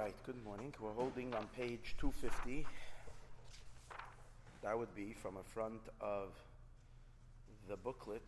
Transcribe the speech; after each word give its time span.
right, 0.00 0.14
good 0.24 0.42
morning. 0.44 0.72
We're 0.80 0.94
holding 0.94 1.34
on 1.34 1.46
page 1.54 1.94
250. 1.98 2.66
That 4.62 4.78
would 4.78 4.94
be 4.94 5.12
from 5.12 5.36
a 5.36 5.42
front 5.52 5.82
of 6.00 6.28
the 7.68 7.76
booklet, 7.76 8.26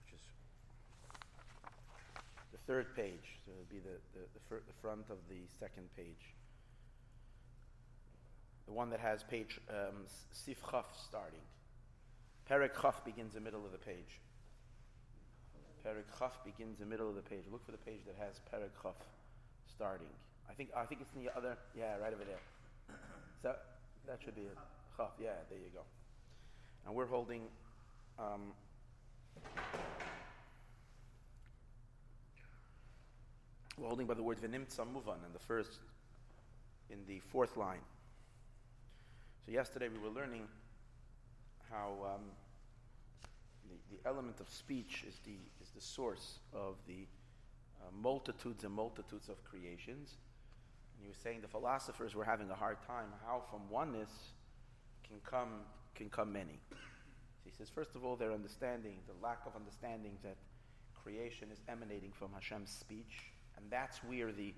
which 0.00 0.14
is 0.14 0.20
the 2.50 2.58
third 2.66 2.96
page. 2.96 3.40
So 3.44 3.52
it 3.52 3.58
would 3.58 3.68
be 3.68 3.80
the, 3.80 3.98
the, 4.14 4.24
the, 4.32 4.40
fir- 4.48 4.62
the, 4.66 4.72
front 4.80 5.10
of 5.10 5.18
the 5.28 5.42
second 5.60 5.94
page. 5.94 6.32
The 8.64 8.72
one 8.72 8.88
that 8.88 9.00
has 9.00 9.22
page 9.22 9.60
um, 9.68 10.06
Sif 10.32 10.62
Chaf 10.70 10.86
starting. 11.06 11.44
Perek 12.50 12.80
Chaf 12.80 13.04
begins 13.04 13.34
the 13.34 13.40
middle 13.40 13.66
of 13.66 13.72
the 13.72 13.84
page. 13.84 14.18
Perek 15.84 16.08
Chaf 16.18 16.42
begins 16.42 16.78
the 16.78 16.86
middle 16.86 17.10
of 17.10 17.16
the 17.16 17.20
page. 17.20 17.44
Look 17.52 17.66
for 17.66 17.72
the 17.72 17.84
page 17.84 18.00
that 18.06 18.16
has 18.18 18.40
Perek 18.50 18.82
Chaf 18.82 18.94
starting. 19.82 20.06
I 20.48 20.52
think 20.54 20.68
I 20.76 20.84
think 20.84 21.00
it's 21.00 21.12
in 21.16 21.24
the 21.24 21.36
other. 21.36 21.56
Yeah, 21.76 21.96
right 21.96 22.14
over 22.14 22.22
there. 22.24 22.38
So 23.42 23.52
that 24.06 24.18
should 24.24 24.36
be 24.36 24.42
it. 24.42 24.56
Yeah, 25.20 25.30
there 25.50 25.58
you 25.58 25.70
go. 25.74 25.80
And 26.86 26.94
we're 26.94 27.06
holding. 27.06 27.42
Um, 28.16 28.52
we're 33.76 33.88
holding 33.88 34.06
by 34.06 34.14
the 34.14 34.22
word 34.22 34.38
v'nimtza 34.38 34.86
muvan 34.86 35.18
in 35.26 35.32
the 35.32 35.40
first, 35.40 35.80
in 36.88 36.98
the 37.08 37.18
fourth 37.32 37.56
line. 37.56 37.82
So 39.44 39.50
yesterday 39.50 39.88
we 39.88 39.98
were 39.98 40.14
learning 40.14 40.46
how. 41.72 42.14
Um, 42.14 42.30
the, 43.68 43.96
the 43.96 44.08
element 44.08 44.38
of 44.38 44.48
speech 44.48 45.04
is 45.08 45.18
the, 45.24 45.36
is 45.62 45.70
the 45.70 45.80
source 45.80 46.40
of 46.52 46.74
the 46.86 47.06
uh, 47.82 47.86
multitudes 48.00 48.64
and 48.64 48.72
multitudes 48.72 49.28
of 49.28 49.42
creations. 49.44 50.16
And 50.94 51.04
you 51.04 51.08
were 51.08 51.22
saying 51.22 51.40
the 51.42 51.48
philosophers 51.48 52.14
were 52.14 52.24
having 52.24 52.50
a 52.50 52.54
hard 52.54 52.78
time 52.86 53.08
how 53.26 53.42
from 53.50 53.68
oneness 53.68 54.10
can 55.06 55.16
come, 55.28 55.62
can 55.94 56.08
come 56.08 56.32
many. 56.32 56.60
So 56.70 56.76
he 57.44 57.50
says, 57.50 57.68
first 57.68 57.94
of 57.94 58.04
all, 58.04 58.16
their 58.16 58.32
understanding, 58.32 58.98
the 59.06 59.26
lack 59.26 59.40
of 59.46 59.56
understanding 59.56 60.16
that 60.22 60.36
creation 61.02 61.48
is 61.52 61.60
emanating 61.68 62.12
from 62.12 62.32
Hashem's 62.32 62.70
speech, 62.70 63.32
and 63.56 63.66
that's 63.70 63.98
where 64.04 64.32
the 64.32 64.54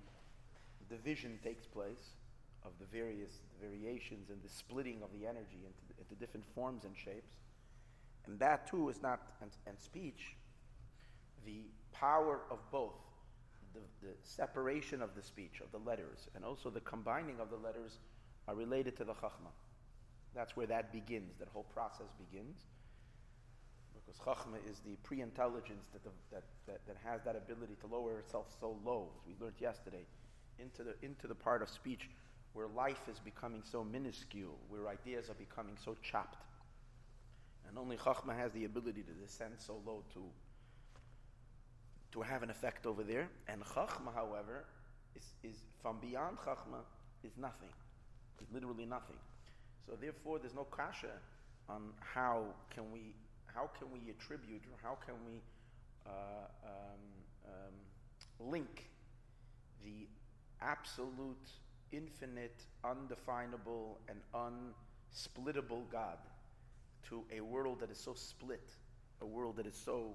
division 0.89 1.39
takes 1.43 1.67
place 1.67 2.15
of 2.65 2.73
the 2.79 2.87
various 2.87 3.31
variations 3.61 4.31
and 4.31 4.43
the 4.43 4.49
splitting 4.49 5.03
of 5.03 5.11
the 5.19 5.27
energy 5.27 5.65
into, 5.65 6.01
into 6.01 6.15
different 6.15 6.47
forms 6.55 6.85
and 6.85 6.95
shapes. 6.97 7.33
And 8.27 8.39
that 8.39 8.67
too 8.67 8.89
is 8.89 9.03
not, 9.03 9.21
and, 9.41 9.51
and 9.67 9.79
speech, 9.79 10.37
the 11.45 11.63
power 11.93 12.41
of 12.51 12.59
both, 12.71 12.97
the, 13.75 14.07
the 14.07 14.13
separation 14.23 15.03
of 15.03 15.15
the 15.15 15.23
speech, 15.23 15.61
of 15.61 15.71
the 15.73 15.89
letters, 15.89 16.29
and 16.35 16.45
also 16.45 16.71
the 16.71 16.81
combining 16.81 17.41
of 17.41 17.51
the 17.51 17.57
letters 17.57 17.99
are 18.49 18.55
related 18.55 18.97
to 18.97 19.05
the 19.05 19.15
chachma. 19.15 19.53
That's 20.35 20.57
where 20.57 20.67
that 20.67 20.93
begins, 20.93 21.39
that 21.39 21.49
whole 21.49 21.67
process 21.75 22.09
begins. 22.19 22.65
Because 23.95 24.21
chachma 24.21 24.59
is 24.71 24.81
the 24.81 24.97
pre 25.03 25.21
intelligence 25.21 25.87
that, 25.93 26.03
that, 26.31 26.43
that, 26.67 26.81
that 26.87 26.97
has 27.05 27.23
that 27.25 27.37
ability 27.37 27.75
to 27.81 27.87
lower 27.87 28.19
itself 28.19 28.47
so 28.61 28.77
low, 28.85 29.09
as 29.21 29.27
we 29.27 29.45
learned 29.45 29.57
yesterday, 29.61 30.07
into 30.59 30.83
the, 30.85 30.95
into 31.03 31.27
the 31.27 31.35
part 31.35 31.63
of 31.63 31.69
speech 31.69 32.09
where 32.55 32.69
life 32.69 33.09
is 33.11 33.19
becoming 33.19 33.63
so 33.65 33.85
minuscule, 33.85 34.57
where 34.69 34.89
ideas 34.89 35.29
are 35.29 35.35
becoming 35.35 35.77
so 35.85 35.97
chopped. 36.03 36.39
And 37.69 37.77
only 37.77 37.97
Chachma 37.97 38.37
has 38.37 38.53
the 38.53 38.65
ability 38.65 39.03
to 39.03 39.13
descend 39.13 39.55
so 39.59 39.81
low 39.85 40.05
to, 40.15 40.23
to 42.15 42.23
have 42.23 42.43
an 42.43 42.51
effect 42.51 42.87
over 42.87 43.03
there. 43.03 43.29
And 43.49 43.63
Chachma, 43.63 44.15
however, 44.15 44.65
is, 45.15 45.35
is 45.43 45.63
from 45.83 45.99
beyond 46.01 46.39
Chachma 46.39 46.81
is 47.23 47.33
nothing. 47.37 47.69
It's 48.41 48.51
literally 48.53 48.87
nothing. 48.87 49.17
So 49.87 49.93
therefore, 50.01 50.39
there's 50.39 50.55
no 50.55 50.65
kasha 50.65 51.13
on 51.69 51.91
how 52.01 52.45
can 52.75 52.91
we 52.93 53.15
how 53.55 53.71
can 53.79 53.89
we 53.93 54.11
attribute 54.11 54.63
or 54.73 54.79
how 54.83 54.99
can 55.07 55.15
we 55.25 55.41
uh, 56.07 56.11
um, 56.65 57.01
um, 57.47 58.51
link 58.51 58.91
the 59.85 60.09
absolute, 60.61 61.51
infinite, 61.93 62.65
undefinable, 62.85 63.99
and 64.09 64.19
unsplittable 64.35 65.83
God 65.93 66.19
to 67.09 67.23
a 67.35 67.41
world 67.41 67.81
that 67.81 67.91
is 67.91 67.99
so 67.99 68.15
split, 68.15 68.75
a 69.21 69.27
world 69.27 69.57
that 69.57 69.67
is 69.67 69.77
so, 69.77 70.15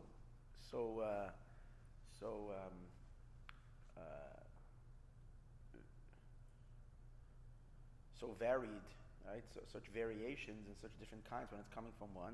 so, 0.71 0.99
uh, 0.99 1.29
so 2.19 2.51
um, 2.51 2.73
uh, 3.97 4.01
so 8.19 8.35
varied, 8.39 8.87
right? 9.27 9.43
So, 9.53 9.61
such 9.71 9.87
variations 9.93 10.67
and 10.67 10.75
such 10.81 10.91
different 10.99 11.29
kinds 11.29 11.51
when 11.51 11.59
it's 11.59 11.73
coming 11.73 11.91
from 11.97 12.13
one, 12.13 12.33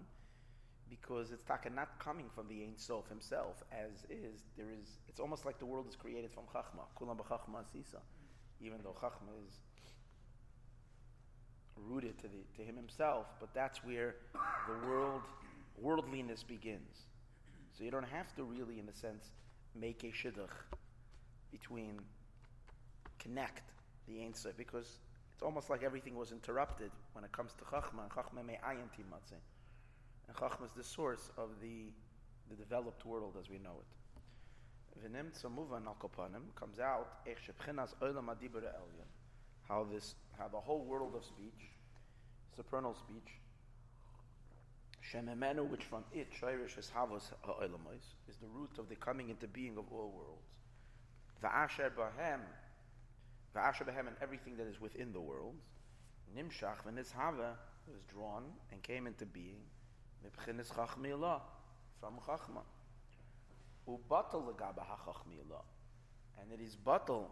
because 0.90 1.32
it's 1.32 1.46
not 1.48 2.00
coming 2.00 2.30
from 2.34 2.48
the 2.48 2.64
Ein 2.64 2.74
Sof 2.78 3.08
himself, 3.08 3.64
as 3.72 4.04
is. 4.10 4.42
There 4.58 4.72
is. 4.72 4.98
It's 5.08 5.20
almost 5.20 5.46
like 5.46 5.60
the 5.60 5.66
world 5.66 5.88
is 5.88 5.96
created 5.96 6.32
from 6.32 6.44
Chachma. 6.54 6.86
Kulam 7.00 7.18
b'Chachma 7.18 7.64
sisa, 7.72 8.02
even 8.60 8.80
though 8.84 8.96
Chachma 9.00 9.34
is 9.48 9.54
rooted 11.78 12.18
to, 12.20 12.28
the, 12.28 12.42
to 12.58 12.64
him 12.64 12.76
himself, 12.76 13.28
but 13.40 13.50
that's 13.54 13.84
where 13.84 14.16
the 14.68 14.88
world, 14.88 15.22
worldliness 15.78 16.44
begins. 16.44 17.08
So 17.78 17.84
you 17.84 17.92
don't 17.92 18.08
have 18.08 18.34
to 18.36 18.44
really, 18.44 18.80
in 18.80 18.88
a 18.88 18.94
sense, 18.94 19.32
make 19.80 20.04
a 20.04 20.08
shidduch 20.08 20.56
between, 21.52 22.00
connect 23.20 23.72
the 24.08 24.22
answer, 24.22 24.54
because 24.58 25.00
it's 25.34 25.44
almost 25.44 25.70
like 25.70 25.84
everything 25.84 26.16
was 26.16 26.32
interrupted 26.32 26.92
when 27.14 27.24
it 27.24 27.32
comes 27.32 27.54
to 27.54 27.64
Chachma, 27.66 28.04
and 28.04 28.12
Chachma 28.12 28.46
may 28.46 28.60
ayin 28.66 28.90
timatze. 28.96 29.40
And 30.28 30.38
Chachma 30.38 30.66
is 30.66 30.72
the 30.76 30.84
source 30.84 31.30
of 31.38 31.50
the, 31.62 31.92
the 32.50 32.56
developed 32.56 33.06
world 33.06 33.36
as 33.40 33.50
we 33.50 33.58
know 33.58 33.80
it. 33.80 33.88
V'nim 35.04 35.32
tzamuva 35.32 35.86
al 35.86 35.98
comes 36.56 36.80
out, 36.80 37.08
how 39.68 39.84
this, 39.92 40.16
how 40.38 40.48
the 40.48 40.60
whole 40.60 40.86
world 40.86 41.16
of 41.16 41.26
speech, 41.26 41.72
supernal 42.56 42.94
speech, 42.94 43.40
Shememenu, 45.12 45.68
which 45.70 45.84
from 45.84 46.04
it, 46.14 46.28
Shairish 46.42 46.78
is 46.78 46.92
Havos 46.96 47.32
Ha'olamais, 47.44 48.16
is 48.28 48.38
the 48.38 48.48
root 48.48 48.72
of 48.80 48.90
the 48.90 48.96
coming 48.96 49.30
into 49.30 49.48
being 49.48 49.78
of 49.78 49.86
all 49.92 50.12
worlds. 50.16 50.48
Va'asher 51.44 51.92
Bahem, 51.92 52.40
Va'asher 53.56 53.86
Bahem, 53.88 54.08
and 54.08 54.16
everything 54.22 54.58
that 54.58 54.68
is 54.68 54.82
within 54.82 55.12
the 55.14 55.22
world. 55.22 55.56
Nimshach 56.36 56.84
v'nizhava 56.86 57.56
was 57.88 58.04
drawn 58.12 58.44
and 58.72 58.82
came 58.82 59.06
into 59.06 59.26
being, 59.26 59.62
Mibchinis 60.26 60.74
Chachmi 60.74 61.42
from 62.00 62.16
Chachma. 62.28 62.64
Ubatal 63.88 64.44
legaba 64.44 64.84
ha 64.84 65.14
And 66.42 66.52
it 66.52 66.62
is 66.64 66.76
batal 66.84 67.26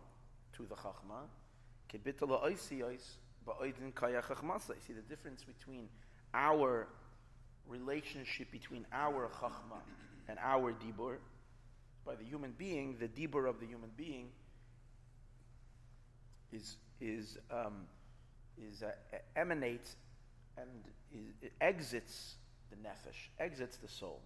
to 0.53 0.65
the 0.67 0.75
Chachma, 0.75 1.27
you 1.91 1.99
see 4.87 4.93
the 4.93 5.01
difference 5.01 5.43
between 5.43 5.89
our 6.33 6.87
relationship 7.67 8.51
between 8.51 8.85
our 8.91 9.29
chachma 9.39 9.79
and 10.27 10.37
our 10.39 10.73
dibur. 10.73 11.17
By 12.05 12.15
the 12.15 12.23
human 12.23 12.53
being, 12.57 12.97
the 12.99 13.07
dibur 13.07 13.47
of 13.47 13.59
the 13.59 13.65
human 13.65 13.91
being 13.95 14.29
is 16.51 16.77
is 16.99 17.37
um, 17.51 17.87
is 18.57 18.83
uh, 18.83 18.91
emanates 19.35 19.95
and 20.57 20.69
is, 21.13 21.49
exits 21.61 22.35
the 22.69 22.75
nefesh, 22.75 23.29
exits 23.39 23.77
the 23.77 23.87
soul, 23.87 24.21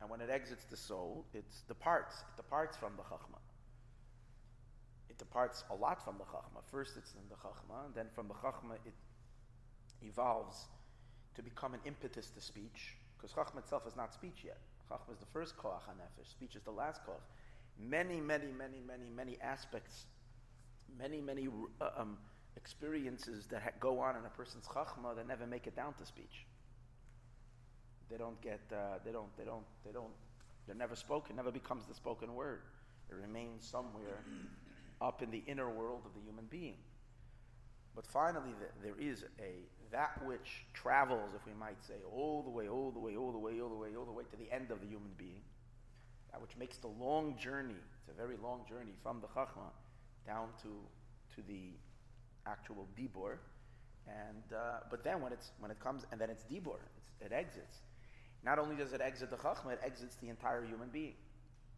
and 0.00 0.08
when 0.08 0.20
it 0.20 0.30
exits 0.30 0.64
the 0.70 0.76
soul, 0.76 1.24
it 1.34 1.44
departs. 1.68 2.14
It 2.32 2.36
departs 2.36 2.76
from 2.76 2.92
the 2.96 3.02
chachma 3.02 3.40
it 5.14 5.18
departs 5.18 5.62
a 5.70 5.74
lot 5.74 6.04
from 6.04 6.18
the 6.18 6.24
Chachma. 6.24 6.62
First, 6.70 6.96
it's 6.96 7.12
in 7.14 7.28
the 7.28 7.36
Chachma, 7.36 7.86
and 7.86 7.94
then 7.94 8.06
from 8.14 8.26
the 8.26 8.34
Chachma, 8.34 8.74
it 8.84 8.94
evolves 10.02 10.66
to 11.36 11.42
become 11.42 11.74
an 11.74 11.80
impetus 11.84 12.30
to 12.30 12.40
speech, 12.40 12.96
because 13.16 13.32
Chachma 13.32 13.58
itself 13.58 13.86
is 13.86 13.96
not 13.96 14.12
speech 14.12 14.42
yet. 14.44 14.58
Chachma 14.90 15.12
is 15.12 15.18
the 15.18 15.26
first 15.32 15.56
Koach 15.56 15.80
HaNefesh, 15.88 16.30
speech 16.30 16.56
is 16.56 16.62
the 16.62 16.70
last 16.70 17.00
Koach. 17.06 17.22
Many, 17.78 18.20
many, 18.20 18.52
many, 18.56 18.80
many, 18.86 19.08
many 19.14 19.38
aspects, 19.40 20.04
many, 20.98 21.20
many 21.20 21.48
uh, 21.80 21.88
um, 21.96 22.18
experiences 22.56 23.46
that 23.46 23.62
ha- 23.62 23.70
go 23.80 23.98
on 23.98 24.16
in 24.16 24.24
a 24.24 24.28
person's 24.28 24.66
Chachma 24.66 25.16
that 25.16 25.26
never 25.26 25.46
make 25.46 25.66
it 25.66 25.74
down 25.74 25.94
to 25.94 26.06
speech. 26.06 26.46
They 28.10 28.16
don't 28.16 28.40
get, 28.40 28.60
uh, 28.72 28.98
they 29.04 29.12
don't, 29.12 29.34
they 29.36 29.44
don't, 29.44 29.64
they 29.84 29.92
don't, 29.92 30.12
they're 30.66 30.76
never 30.76 30.94
spoken, 30.94 31.36
never 31.36 31.50
becomes 31.50 31.86
the 31.86 31.94
spoken 31.94 32.34
word. 32.34 32.60
It 33.10 33.16
remains 33.16 33.66
somewhere 33.66 34.20
up 35.00 35.22
in 35.22 35.30
the 35.30 35.42
inner 35.46 35.70
world 35.70 36.02
of 36.06 36.14
the 36.14 36.20
human 36.20 36.46
being. 36.46 36.76
But 37.94 38.06
finally, 38.06 38.50
there 38.82 38.94
is 38.98 39.24
a 39.38 39.66
that 39.92 40.24
which 40.24 40.66
travels, 40.72 41.30
if 41.34 41.46
we 41.46 41.52
might 41.58 41.82
say, 41.86 41.94
all 42.12 42.42
the 42.42 42.50
way, 42.50 42.68
all 42.68 42.90
the 42.90 42.98
way, 42.98 43.16
all 43.16 43.32
the 43.32 43.38
way, 43.38 43.60
all 43.60 43.68
the 43.68 43.74
way, 43.74 43.96
all 43.96 44.04
the 44.04 44.12
way 44.12 44.24
to 44.30 44.36
the 44.36 44.52
end 44.52 44.70
of 44.70 44.80
the 44.80 44.86
human 44.86 45.10
being. 45.16 45.42
That 46.32 46.42
which 46.42 46.56
makes 46.58 46.78
the 46.78 46.88
long 46.88 47.36
journey. 47.38 47.76
It's 48.00 48.08
a 48.08 48.20
very 48.20 48.36
long 48.42 48.62
journey 48.68 48.92
from 49.02 49.20
the 49.20 49.28
chachma 49.28 49.70
down 50.26 50.48
to, 50.62 50.68
to 51.36 51.46
the 51.46 51.70
actual 52.46 52.88
dibor. 52.98 53.38
And, 54.06 54.52
uh, 54.52 54.80
but 54.90 55.04
then 55.04 55.20
when, 55.22 55.32
it's, 55.32 55.52
when 55.60 55.70
it 55.70 55.80
comes, 55.80 56.04
and 56.12 56.20
then 56.20 56.30
it's 56.30 56.44
dibor, 56.44 56.80
it's, 56.96 57.12
it 57.20 57.32
exits. 57.32 57.78
Not 58.44 58.58
only 58.58 58.76
does 58.76 58.92
it 58.92 59.00
exit 59.00 59.30
the 59.30 59.36
chachma, 59.36 59.72
it 59.72 59.80
exits 59.84 60.16
the 60.16 60.28
entire 60.28 60.64
human 60.64 60.88
being. 60.88 61.14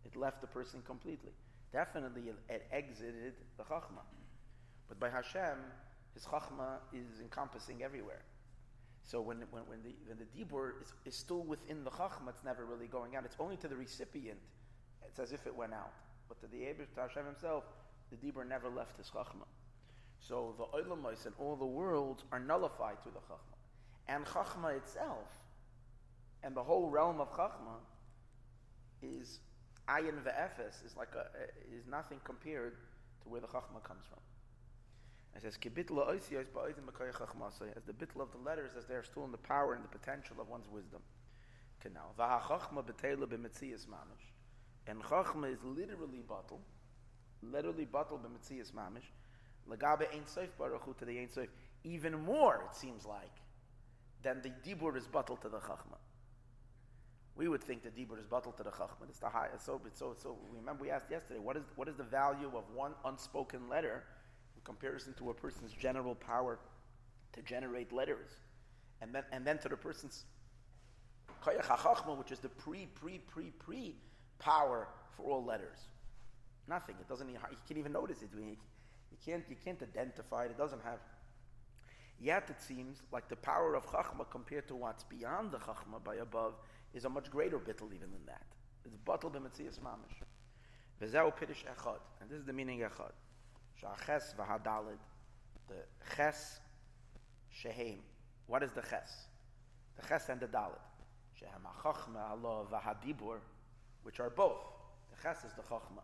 It 0.04 0.16
left 0.16 0.40
the 0.40 0.46
person 0.46 0.82
completely. 0.86 1.32
Definitely 1.72 2.22
it, 2.22 2.36
it 2.48 2.66
exited 2.72 3.34
the 3.56 3.64
chachma. 3.64 4.02
But 4.88 4.98
by 4.98 5.10
Hashem, 5.10 5.58
his 6.16 6.24
chachma 6.24 6.78
is 6.94 7.20
encompassing 7.20 7.82
everywhere. 7.82 8.22
So 9.02 9.20
when, 9.20 9.42
when, 9.50 9.64
when 9.66 9.82
the, 9.82 9.94
when 10.08 10.16
the 10.16 10.24
dibur 10.24 10.80
is, 10.80 10.94
is 11.04 11.14
still 11.14 11.42
within 11.42 11.84
the 11.84 11.90
chachma, 11.90 12.30
it's 12.30 12.42
never 12.42 12.64
really 12.64 12.86
going 12.86 13.16
out. 13.16 13.26
It's 13.26 13.36
only 13.38 13.58
to 13.58 13.68
the 13.68 13.76
recipient. 13.76 14.38
It's 15.06 15.18
as 15.18 15.32
if 15.32 15.46
it 15.46 15.54
went 15.54 15.74
out. 15.74 15.92
But 16.26 16.40
to 16.40 16.46
the 16.46 16.64
Eber, 16.64 16.86
to 16.94 17.00
Hashem 17.02 17.26
himself, 17.26 17.64
the 18.10 18.16
dibur 18.16 18.48
never 18.48 18.70
left 18.70 18.96
his 18.96 19.10
chachma. 19.10 19.44
So 20.18 20.54
the 20.56 20.64
olamais 20.64 21.26
and 21.26 21.34
all 21.38 21.54
the 21.54 21.66
worlds 21.66 22.24
are 22.32 22.40
nullified 22.40 23.02
to 23.02 23.10
the 23.10 23.20
chachma. 23.20 23.58
And 24.08 24.24
chachma 24.24 24.74
itself, 24.74 25.28
and 26.42 26.56
the 26.56 26.62
whole 26.62 26.88
realm 26.88 27.20
of 27.20 27.30
chachma, 27.32 27.76
is 29.02 29.40
ayin 29.86 30.22
ve'efes, 30.24 30.82
is 30.86 30.96
like 30.96 31.12
a, 31.14 31.26
is 31.76 31.86
nothing 31.86 32.20
compared 32.24 32.76
to 33.22 33.28
where 33.28 33.42
the 33.42 33.48
chachma 33.48 33.82
comes 33.84 34.04
from. 34.08 34.20
It 35.36 35.42
says, 35.42 35.58
As 35.58 35.60
the 35.60 35.70
bitl 37.92 38.20
of 38.22 38.32
the 38.32 38.38
letters, 38.44 38.70
as 38.78 38.86
they 38.86 38.94
are 38.94 39.02
still 39.04 39.24
in 39.24 39.32
the 39.32 39.38
power 39.38 39.74
and 39.74 39.84
the 39.84 39.88
potential 39.88 40.36
of 40.40 40.48
one's 40.48 40.68
wisdom. 40.68 41.00
Canal. 41.80 42.14
And 44.88 45.02
chachma 45.02 45.52
is 45.52 45.58
literally 45.62 46.22
batel, 46.26 46.58
literally 47.42 47.86
batel 47.86 48.18
b'metzias 48.20 48.72
mamish. 48.72 49.10
Lagabe 49.68 50.06
ein 50.14 50.24
soif 50.24 50.48
baruch 50.58 50.96
to 50.98 51.04
the 51.04 51.18
ein 51.18 51.28
soif. 51.28 51.48
Even 51.84 52.14
more, 52.24 52.62
it 52.70 52.76
seems 52.76 53.04
like, 53.04 53.42
than 54.22 54.40
the 54.42 54.50
dibur 54.66 54.96
is 54.96 55.06
batel 55.06 55.38
to 55.40 55.48
the 55.48 55.58
chachma. 55.58 55.98
We 57.34 57.48
would 57.48 57.62
think 57.62 57.82
the 57.82 57.90
dibur 57.90 58.18
is 58.18 58.26
batel 58.26 58.56
to 58.56 58.62
the 58.62 58.70
chachma. 58.70 59.08
It's 59.08 59.18
the 59.18 59.28
highest. 59.28 59.66
So, 59.66 59.80
so, 59.92 60.14
so 60.16 60.38
remember 60.50 60.84
we 60.84 60.90
asked 60.90 61.10
yesterday, 61.10 61.40
what 61.40 61.56
is, 61.58 61.64
what 61.74 61.88
is 61.88 61.96
the 61.96 62.04
value 62.04 62.50
of 62.54 62.64
one 62.74 62.94
unspoken 63.04 63.68
letter 63.68 64.04
comparison 64.66 65.14
to 65.14 65.30
a 65.30 65.34
person's 65.34 65.72
general 65.72 66.14
power 66.14 66.58
to 67.32 67.42
generate 67.42 67.92
letters, 67.92 68.30
and 69.00 69.14
then, 69.14 69.22
and 69.32 69.46
then 69.46 69.58
to 69.58 69.68
the 69.68 69.76
person's 69.76 70.24
which 72.18 72.32
is 72.32 72.40
the 72.40 72.48
pre, 72.48 72.86
pre, 72.86 73.18
pre, 73.18 73.50
pre 73.58 73.94
power 74.38 74.88
for 75.16 75.22
all 75.22 75.44
letters. 75.44 75.78
Nothing. 76.68 76.96
It 77.00 77.08
doesn't. 77.08 77.28
You 77.28 77.38
can't 77.68 77.78
even 77.78 77.92
notice 77.92 78.22
it. 78.22 78.30
You 78.34 78.56
can't. 79.24 79.44
You 79.48 79.56
can't 79.64 79.80
identify 79.80 80.46
it. 80.46 80.50
It 80.50 80.58
doesn't 80.58 80.82
have. 80.82 80.98
Yet 82.18 82.48
it 82.48 82.60
seems 82.60 83.02
like 83.12 83.28
the 83.28 83.36
power 83.36 83.74
of 83.74 83.86
chachma 83.86 84.28
compared 84.30 84.66
to 84.68 84.74
what's 84.74 85.04
beyond 85.04 85.52
the 85.52 85.58
chachma 85.58 86.02
by 86.02 86.16
above 86.16 86.54
is 86.94 87.04
a 87.04 87.08
much 87.08 87.30
greater 87.30 87.58
bittel 87.58 87.94
even 87.94 88.10
than 88.10 88.26
that. 88.26 88.46
It's 88.84 88.96
batal 89.06 89.30
b'metzias 89.30 89.78
mamish. 89.80 90.18
V'zeu 91.00 91.32
pirish 91.36 91.64
echad, 91.72 92.00
and 92.20 92.30
this 92.30 92.38
is 92.38 92.46
the 92.46 92.52
meaning 92.52 92.80
echad. 92.80 93.12
Shaches 93.80 94.34
v'hadalid. 94.38 94.98
The 95.68 95.84
ches 96.16 96.60
shehem. 97.50 97.98
What 98.46 98.62
is 98.62 98.72
the 98.72 98.82
ches? 98.82 99.26
The 100.00 100.06
ches 100.06 100.28
and 100.28 100.40
the 100.40 100.46
dalid. 100.46 100.78
Shehem 101.34 101.62
ha'chachma 101.64 102.30
Allah 102.30 102.66
v'hadibur, 102.72 103.38
which 104.02 104.20
are 104.20 104.30
both. 104.30 104.64
The 105.10 105.22
ches 105.22 105.44
is 105.44 105.52
the 105.54 105.62
chachma. 105.62 106.02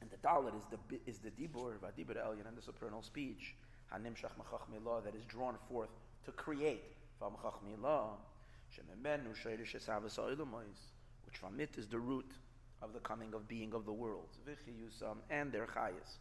And 0.00 0.10
the 0.10 0.16
dalid 0.16 0.56
is 0.58 0.64
the 0.70 1.00
is 1.06 1.18
the 1.18 1.30
dibur, 1.30 1.78
v'hadibur 1.78 2.16
elyon, 2.16 2.46
and 2.46 2.56
the 2.56 2.62
supernal 2.62 3.02
speech. 3.02 3.54
Hanimshach 3.92 4.32
machachmi 4.38 4.84
law 4.84 5.00
that 5.00 5.14
is 5.14 5.24
drawn 5.24 5.56
forth 5.68 5.90
to 6.24 6.32
create. 6.32 6.96
V'amachachmi 7.20 7.80
law. 7.80 8.16
Shememenu 8.74 9.34
shayrish 9.34 9.74
esavas 9.76 10.18
which 11.24 11.36
from 11.36 11.60
it 11.60 11.70
is 11.76 11.86
the 11.86 11.98
root 11.98 12.30
of 12.82 12.92
the 12.92 13.00
coming 13.00 13.34
of 13.34 13.48
being 13.48 13.74
of 13.74 13.84
the 13.84 13.92
world. 13.92 14.28
Vichiyusam 14.46 15.16
and 15.30 15.52
their 15.52 15.66
chayas. 15.66 16.18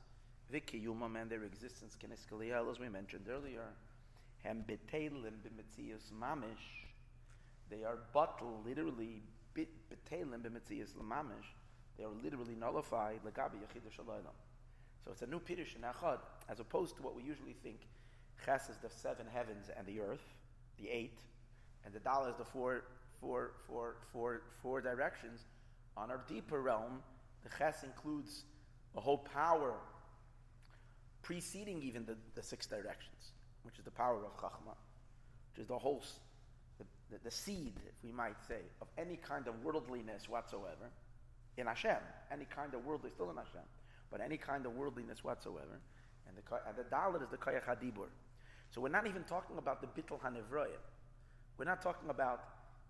Vikiyumam 0.54 1.22
and 1.22 1.30
their 1.30 1.44
existence. 1.44 1.96
Keniskaliel, 2.02 2.70
as 2.72 2.80
we 2.80 2.90
mentioned 2.90 3.26
earlier. 3.30 3.66
Hem 4.44 4.64
betelim 4.68 5.34
b'metzius 5.44 6.12
mamish. 6.20 6.86
They 7.70 7.84
are 7.84 8.00
bottled, 8.14 8.66
literally, 8.66 9.22
betelim 9.56 10.42
b'metzius 10.42 10.94
mamish. 10.96 11.54
They 11.98 12.04
are 12.04 12.12
literally 12.24 12.56
nullified, 12.56 13.20
lagabi 13.26 13.58
yachidush 13.58 13.98
So 15.04 15.12
it's 15.12 15.22
a 15.22 15.28
new 15.28 15.40
Pirish 15.40 15.76
in 15.76 15.82
Achad, 15.82 16.20
as 16.48 16.60
opposed 16.60 16.96
to 16.98 17.02
what 17.02 17.16
we 17.16 17.24
usually 17.24 17.56
think. 17.64 17.82
Ches 18.46 18.70
is 18.70 18.78
the 18.78 18.90
seven 18.90 19.26
heavens 19.34 19.70
and 19.76 19.86
the 19.88 20.00
earth, 20.00 20.22
the 20.78 20.90
eight, 20.90 21.20
and 21.84 21.94
the 21.94 22.00
Dal 22.00 22.28
is 22.28 22.36
the 22.38 22.46
four, 22.46 22.84
four, 23.20 23.54
four, 23.68 23.96
four, 24.14 24.42
four 24.62 24.80
directions 24.80 25.42
on 25.98 26.12
our 26.12 26.22
deeper 26.28 26.62
realm, 26.62 27.02
the 27.44 27.50
ches 27.58 27.84
includes 27.84 28.44
a 28.96 29.02
whole 29.02 29.18
power 29.18 29.74
preceding 31.24 31.82
even 31.82 32.06
the, 32.06 32.16
the 32.36 32.44
six 32.44 32.68
directions, 32.68 33.32
which 33.64 33.78
is 33.80 33.86
the 33.86 33.92
power 33.92 34.18
of 34.18 34.38
chachma, 34.38 34.76
which 35.52 35.62
is 35.62 35.68
the 35.68 35.78
whole, 35.78 36.04
the, 36.78 36.86
the, 37.12 37.24
the, 37.24 37.32
seed, 37.32 37.74
if 37.86 37.96
we 38.04 38.12
might 38.12 38.38
say, 38.48 38.62
of 38.82 38.88
any 38.98 39.18
kind 39.18 39.48
of 39.48 39.64
worldliness 39.64 40.30
whatsoever 40.30 40.90
in 41.58 41.66
Hashem. 41.66 41.98
Any 42.32 42.46
kind 42.46 42.74
of 42.74 42.86
worldly, 42.86 43.10
still 43.10 43.30
in 43.30 43.36
Hashem, 43.36 43.66
but 44.12 44.22
any 44.22 44.38
kind 44.38 44.66
of 44.66 44.76
worldliness 44.76 45.24
whatsoever. 45.24 45.82
And 46.28 46.38
the, 46.38 46.56
and 46.68 46.78
the 46.78 46.84
dalit 46.84 47.24
is 47.24 47.30
the 47.30 47.38
kayach 47.38 47.66
hadibur. 47.66 48.08
So 48.70 48.82
we're 48.82 48.90
not 48.90 49.08
even 49.08 49.24
talking 49.24 49.58
about 49.58 49.82
the 49.82 49.88
bittul 49.88 50.20
hanevroya. 50.20 50.80
We're 51.58 51.66
not 51.66 51.82
talking 51.82 52.10
about 52.10 52.44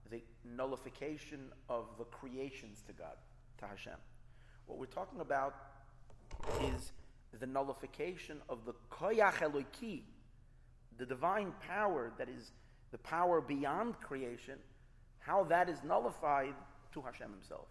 the 0.10 0.22
nullification 0.44 1.40
of 1.70 1.86
the 1.98 2.06
creations 2.06 2.82
to 2.88 2.94
God, 2.94 3.16
to 3.60 3.66
Hashem. 3.66 3.94
What 4.66 4.78
we're 4.78 4.86
talking 4.86 5.22
about 5.22 5.56
is 6.62 6.92
the 7.40 7.48
nullification 7.48 8.38
of 8.50 8.66
the 8.66 8.74
koyach 8.92 9.36
eloki, 9.36 10.02
the 10.98 11.06
divine 11.06 11.54
power 11.68 12.12
that 12.18 12.30
is 12.30 12.52
the 12.92 12.98
power 13.00 13.42
beyond 13.42 14.00
creation, 14.02 14.58
how 15.20 15.44
that 15.46 15.70
is 15.70 15.78
nullified 15.84 16.54
to 16.94 17.02
Hashem 17.02 17.32
Himself. 17.32 17.68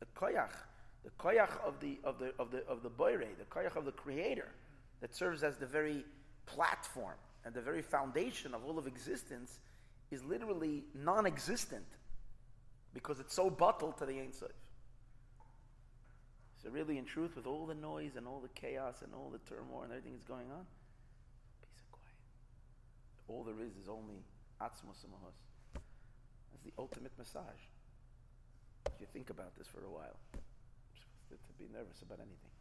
The 0.00 0.06
koyach, 0.16 0.54
the 1.04 1.10
koyach 1.18 1.60
of 1.64 1.80
the 1.80 1.98
of 2.04 2.18
the 2.18 2.32
of 2.38 2.50
the 2.50 2.64
of 2.66 2.82
the 2.82 2.90
boire, 2.90 3.28
the 3.38 3.44
koyach 3.44 3.76
of 3.76 3.84
the 3.84 3.92
Creator, 3.92 4.48
that 5.00 5.14
serves 5.14 5.42
as 5.42 5.56
the 5.56 5.66
very 5.66 6.04
platform 6.46 7.16
and 7.44 7.54
the 7.54 7.60
very 7.60 7.82
foundation 7.82 8.54
of 8.54 8.64
all 8.64 8.78
of 8.78 8.86
existence 8.86 9.60
is 10.12 10.22
literally 10.22 10.84
non 10.94 11.26
existent 11.26 11.86
because 12.92 13.18
it's 13.18 13.34
so 13.34 13.48
bottled 13.48 13.96
to 13.96 14.06
the 14.06 14.20
Ein 14.20 14.32
Sof. 14.32 14.50
So, 16.62 16.70
really, 16.70 16.98
in 16.98 17.04
truth, 17.04 17.34
with 17.34 17.46
all 17.46 17.66
the 17.66 17.74
noise 17.74 18.12
and 18.16 18.28
all 18.28 18.40
the 18.40 18.52
chaos 18.54 19.02
and 19.02 19.12
all 19.14 19.30
the 19.32 19.40
turmoil 19.52 19.82
and 19.82 19.90
everything 19.90 20.12
that's 20.12 20.28
going 20.28 20.46
on, 20.52 20.64
peace 21.60 21.80
and 21.80 21.90
quiet. 21.90 22.22
All 23.26 23.42
there 23.42 23.58
is 23.66 23.74
is 23.74 23.88
only 23.88 24.22
Atzmos 24.60 25.00
Samahos. 25.02 25.34
That's 25.74 26.62
the 26.62 26.72
ultimate 26.78 27.10
massage. 27.18 27.64
If 28.86 29.00
you 29.00 29.06
think 29.12 29.30
about 29.30 29.56
this 29.56 29.66
for 29.66 29.80
a 29.80 29.90
while, 29.90 30.20
to, 30.32 31.34
to 31.34 31.52
be 31.58 31.66
nervous 31.72 32.02
about 32.02 32.20
anything. 32.20 32.52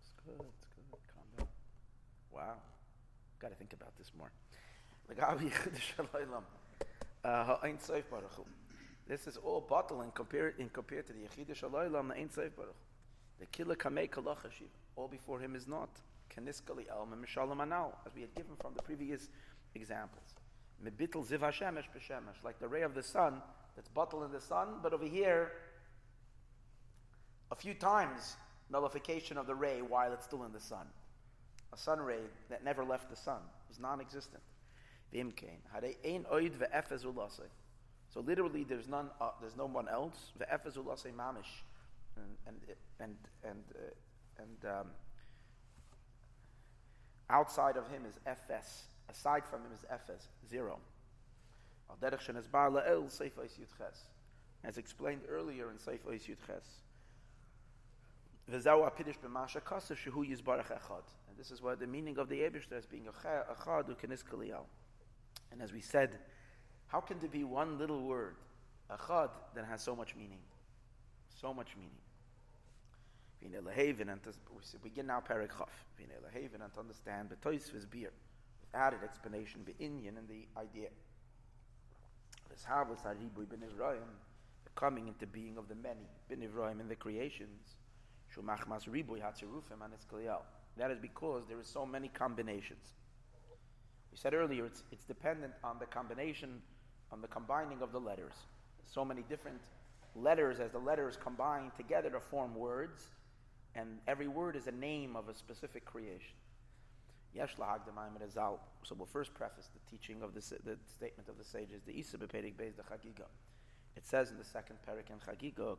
It's 0.00 0.10
good, 0.24 0.40
it's 0.40 0.66
good, 0.74 0.98
calm 1.14 1.28
down. 1.36 1.46
Wow. 2.32 2.56
Got 3.38 3.50
to 3.50 3.56
think 3.56 3.72
about 3.74 3.92
this 3.98 4.10
more. 4.16 4.32
Uh, 7.24 7.56
this 9.08 9.26
is 9.26 9.38
all 9.38 9.62
bottle 9.62 10.02
in 10.02 10.10
compared 10.10 10.58
in 10.58 10.68
compared 10.68 11.06
to 11.06 11.14
the 11.14 11.20
Yechidah 11.20 11.58
Shalaylam, 11.58 12.08
the 12.08 12.16
Ein 12.20 12.28
Baruch. 12.34 12.74
The 13.40 13.46
Kila 13.46 13.76
Kamei 13.76 14.10
Kalach 14.10 14.44
All 14.96 15.08
before 15.08 15.40
him 15.40 15.56
is 15.56 15.66
not. 15.66 15.88
Keniskali 16.34 16.86
Elma 16.90 17.16
Mishalam 17.16 17.62
Anal, 17.62 17.96
as 18.06 18.14
we 18.14 18.20
had 18.22 18.34
given 18.34 18.56
from 18.60 18.74
the 18.74 18.82
previous 18.82 19.28
examples. 19.74 20.34
Mebitl 20.84 21.26
Ziv 21.26 21.38
Hashemesh 21.38 21.84
like 22.44 22.58
the 22.58 22.68
ray 22.68 22.82
of 22.82 22.94
the 22.94 23.02
sun 23.02 23.40
that's 23.76 23.88
bottled 23.88 24.24
in 24.24 24.32
the 24.32 24.40
sun, 24.40 24.80
but 24.82 24.92
over 24.92 25.06
here, 25.06 25.52
a 27.50 27.54
few 27.54 27.74
times 27.74 28.36
nullification 28.70 29.38
of 29.38 29.46
the 29.46 29.54
ray 29.54 29.82
while 29.82 30.12
it's 30.12 30.24
still 30.24 30.44
in 30.44 30.52
the 30.52 30.60
sun. 30.60 30.86
A 31.72 31.76
sun 31.76 32.00
ray 32.00 32.20
that 32.50 32.64
never 32.64 32.84
left 32.84 33.10
the 33.10 33.16
sun 33.16 33.40
is 33.70 33.78
non 33.78 34.00
existent. 34.00 34.42
So 38.14 38.20
literally, 38.20 38.64
there's 38.64 38.88
none. 38.88 39.10
Uh, 39.20 39.30
there's 39.40 39.56
no 39.56 39.66
one 39.66 39.88
else. 39.88 40.32
Mamish, 40.40 41.62
and 42.16 42.36
and 42.46 42.56
and 43.00 43.16
and 43.44 43.64
uh, 43.74 44.42
and 44.42 44.64
um, 44.64 44.86
outside 47.28 47.76
of 47.76 47.88
him 47.88 48.04
is 48.06 48.18
fs. 48.26 48.84
Aside 49.08 49.44
from 49.46 49.62
him 49.62 49.72
is 49.72 49.84
fs 49.90 50.28
zero. 50.48 50.78
As 54.64 54.78
explained 54.78 55.22
earlier 55.28 55.70
in 55.70 55.76
Seif 55.76 56.00
Ois 56.06 56.26
Yud 56.28 56.38
Ches. 56.46 56.80
And 58.46 58.62
this 61.38 61.50
is 61.50 61.62
what 61.62 61.80
the 61.80 61.86
meaning 61.86 62.18
of 62.18 62.28
the 62.28 62.40
Ebishter 62.40 62.72
as 62.72 62.86
being 62.86 63.04
echad 63.04 63.88
ukenis 63.88 64.22
kaliyal. 64.24 64.66
And 65.52 65.62
as 65.62 65.72
we 65.72 65.80
said, 65.80 66.18
how 66.88 67.00
can 67.00 67.18
there 67.20 67.28
be 67.28 67.44
one 67.44 67.78
little 67.78 68.02
word, 68.02 68.36
echad, 68.90 69.30
that 69.54 69.64
has 69.64 69.82
so 69.82 69.94
much 69.96 70.14
meaning? 70.16 70.40
So 71.40 71.52
much 71.54 71.76
meaning. 71.76 71.98
And 73.42 73.52
we 73.52 73.58
begin 74.82 75.06
now 75.06 75.20
lehavin, 75.20 76.62
and 76.62 76.72
to 76.72 76.80
understand, 76.80 77.30
b'tois 77.30 77.70
v'zbir, 77.70 78.10
added 78.72 79.00
explanation, 79.04 79.64
b'inyan, 79.64 80.16
and 80.18 80.28
the 80.28 80.46
idea. 80.58 80.88
Coming 84.74 85.08
into 85.08 85.26
being 85.26 85.56
of 85.56 85.68
the 85.68 85.74
many, 85.74 86.08
in 86.30 86.88
the 86.88 86.96
creations. 86.96 87.76
That 90.76 90.90
is 90.90 90.98
because 90.98 91.46
there 91.46 91.60
is 91.60 91.66
so 91.68 91.86
many 91.86 92.08
combinations. 92.08 92.94
We 94.14 94.18
said 94.18 94.32
earlier 94.32 94.64
it's, 94.64 94.84
it's 94.92 95.04
dependent 95.04 95.54
on 95.64 95.80
the 95.80 95.86
combination, 95.86 96.62
on 97.10 97.20
the 97.20 97.26
combining 97.26 97.82
of 97.82 97.90
the 97.90 97.98
letters. 97.98 98.34
So 98.86 99.04
many 99.04 99.22
different 99.28 99.60
letters 100.14 100.60
as 100.60 100.70
the 100.70 100.78
letters 100.78 101.18
combine 101.20 101.72
together 101.76 102.10
to 102.10 102.20
form 102.20 102.54
words, 102.54 103.08
and 103.74 103.98
every 104.06 104.28
word 104.28 104.54
is 104.54 104.68
a 104.68 104.70
name 104.70 105.16
of 105.16 105.28
a 105.28 105.34
specific 105.34 105.84
creation. 105.84 106.36
So 107.34 108.94
we'll 108.96 109.06
first 109.06 109.34
preface 109.34 109.68
the 109.74 109.80
teaching 109.90 110.22
of 110.22 110.32
the, 110.32 110.40
the 110.62 110.78
statement 110.86 111.28
of 111.28 111.36
the 111.36 111.44
sages, 111.44 111.82
the 111.84 111.98
Isa 111.98 112.16
Beperik 112.16 112.54
Beis 112.54 112.76
the 112.76 112.84
Chagiga. 112.84 113.26
It 113.96 114.06
says 114.06 114.30
in 114.30 114.38
the 114.38 114.44
second 114.44 114.76
parak 114.88 115.10
in 115.10 115.18
Chagiga, 115.18 115.76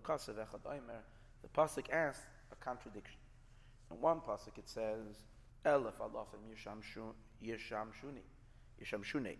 the 1.42 1.48
Pasuk 1.56 1.90
asks, 1.90 2.26
a 2.52 2.56
contradiction. 2.56 3.20
In 3.92 4.02
one 4.02 4.20
pasuk 4.20 4.58
it 4.58 4.68
says, 4.68 5.24
alafim 5.66 6.04
shuni, 7.44 8.24
yisham 8.82 9.04
shuni. 9.04 9.38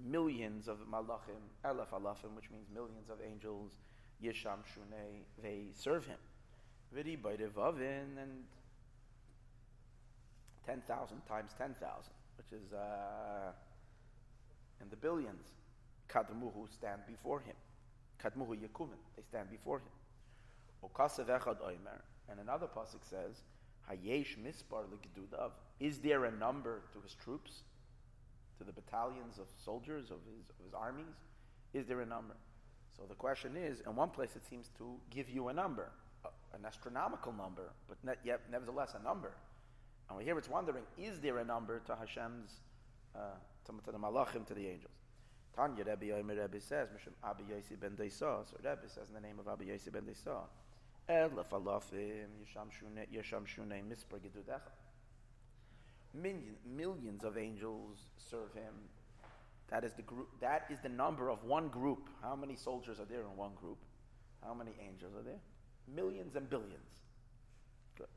Millions 0.00 0.68
of 0.68 0.78
malachim, 0.90 1.42
elef 1.64 1.88
alafim, 1.88 2.34
which 2.34 2.50
means 2.50 2.68
millions 2.72 3.08
of 3.10 3.18
angels, 3.24 3.72
yisham 4.22 4.58
shune, 4.74 5.22
they 5.42 5.66
serve 5.72 6.06
him. 6.06 6.18
Vidi 6.92 7.16
vavin, 7.16 8.18
and 8.20 8.44
10,000 10.66 11.20
times 11.26 11.52
10,000, 11.58 12.12
which 12.36 12.52
is 12.52 12.72
uh, 12.72 13.52
in 14.80 14.88
the 14.90 14.96
billions. 14.96 15.44
Kadmuhu 16.08 16.70
stand 16.72 17.02
before 17.06 17.40
him. 17.40 17.56
Kadmuhu 18.22 18.56
yakumin, 18.56 19.00
they 19.16 19.22
stand 19.22 19.50
before 19.50 19.78
him. 19.78 19.88
And 22.28 22.40
another 22.40 22.66
pasuk 22.66 23.04
says, 23.08 23.42
Hayesh 23.90 24.36
mispar 24.38 24.84
l'gedudav. 24.90 25.50
Is 25.80 25.98
there 25.98 26.24
a 26.24 26.32
number 26.32 26.82
to 26.92 27.00
his 27.00 27.14
troops, 27.14 27.62
to 28.58 28.64
the 28.64 28.72
battalions 28.72 29.38
of 29.38 29.46
soldiers 29.64 30.10
of 30.10 30.18
his, 30.26 30.48
of 30.48 30.64
his 30.64 30.74
armies? 30.74 31.14
Is 31.72 31.86
there 31.86 32.00
a 32.00 32.06
number? 32.06 32.34
So 32.96 33.02
the 33.08 33.14
question 33.14 33.56
is, 33.56 33.80
in 33.80 33.96
one 33.96 34.10
place 34.10 34.36
it 34.36 34.46
seems 34.46 34.70
to 34.78 34.96
give 35.10 35.28
you 35.28 35.48
a 35.48 35.52
number, 35.52 35.90
an 36.54 36.64
astronomical 36.64 37.32
number, 37.32 37.72
but 37.88 37.98
yet, 38.24 38.40
nevertheless 38.50 38.94
a 38.98 39.02
number. 39.02 39.32
And 40.08 40.22
here 40.22 40.38
it's 40.38 40.48
wondering, 40.48 40.84
is 40.96 41.18
there 41.20 41.38
a 41.38 41.44
number 41.44 41.80
to 41.86 41.96
Hashem's, 41.96 42.60
uh, 43.16 43.36
to, 43.66 43.90
the 43.90 43.98
malachim, 43.98 44.46
to 44.46 44.54
the 44.54 44.66
angels? 44.68 44.92
Tanya 45.56 45.84
Rebbe 45.84 46.06
Yomer 46.06 46.40
Rebbe 46.40 46.60
says, 46.60 46.88
Mishum 46.88 47.12
Abi 47.22 47.44
Yossi 47.44 47.78
ben 47.80 47.92
Deisah. 47.92 48.44
So 48.48 48.56
Rebbe 48.58 48.88
says 48.88 49.08
in 49.08 49.14
the 49.14 49.20
name 49.20 49.38
of 49.38 49.48
Abi 49.48 49.66
Yossi 49.66 49.92
ben 49.92 50.02
Deisah, 50.02 50.42
Gedudecha. 54.18 54.72
Millions 56.14 57.24
of 57.24 57.36
angels 57.36 57.98
serve 58.30 58.52
him. 58.54 58.74
That 59.68 59.84
is 59.84 59.92
the 59.94 60.02
group. 60.02 60.28
That 60.40 60.66
is 60.70 60.78
the 60.80 60.88
number 60.88 61.28
of 61.30 61.44
one 61.44 61.68
group. 61.68 62.08
How 62.22 62.36
many 62.36 62.56
soldiers 62.56 63.00
are 63.00 63.04
there 63.06 63.22
in 63.22 63.36
one 63.36 63.52
group? 63.60 63.78
How 64.42 64.54
many 64.54 64.72
angels 64.80 65.14
are 65.16 65.22
there? 65.22 65.40
Millions 65.94 66.36
and 66.36 66.48
billions. 66.48 66.88
Good. 67.98 68.08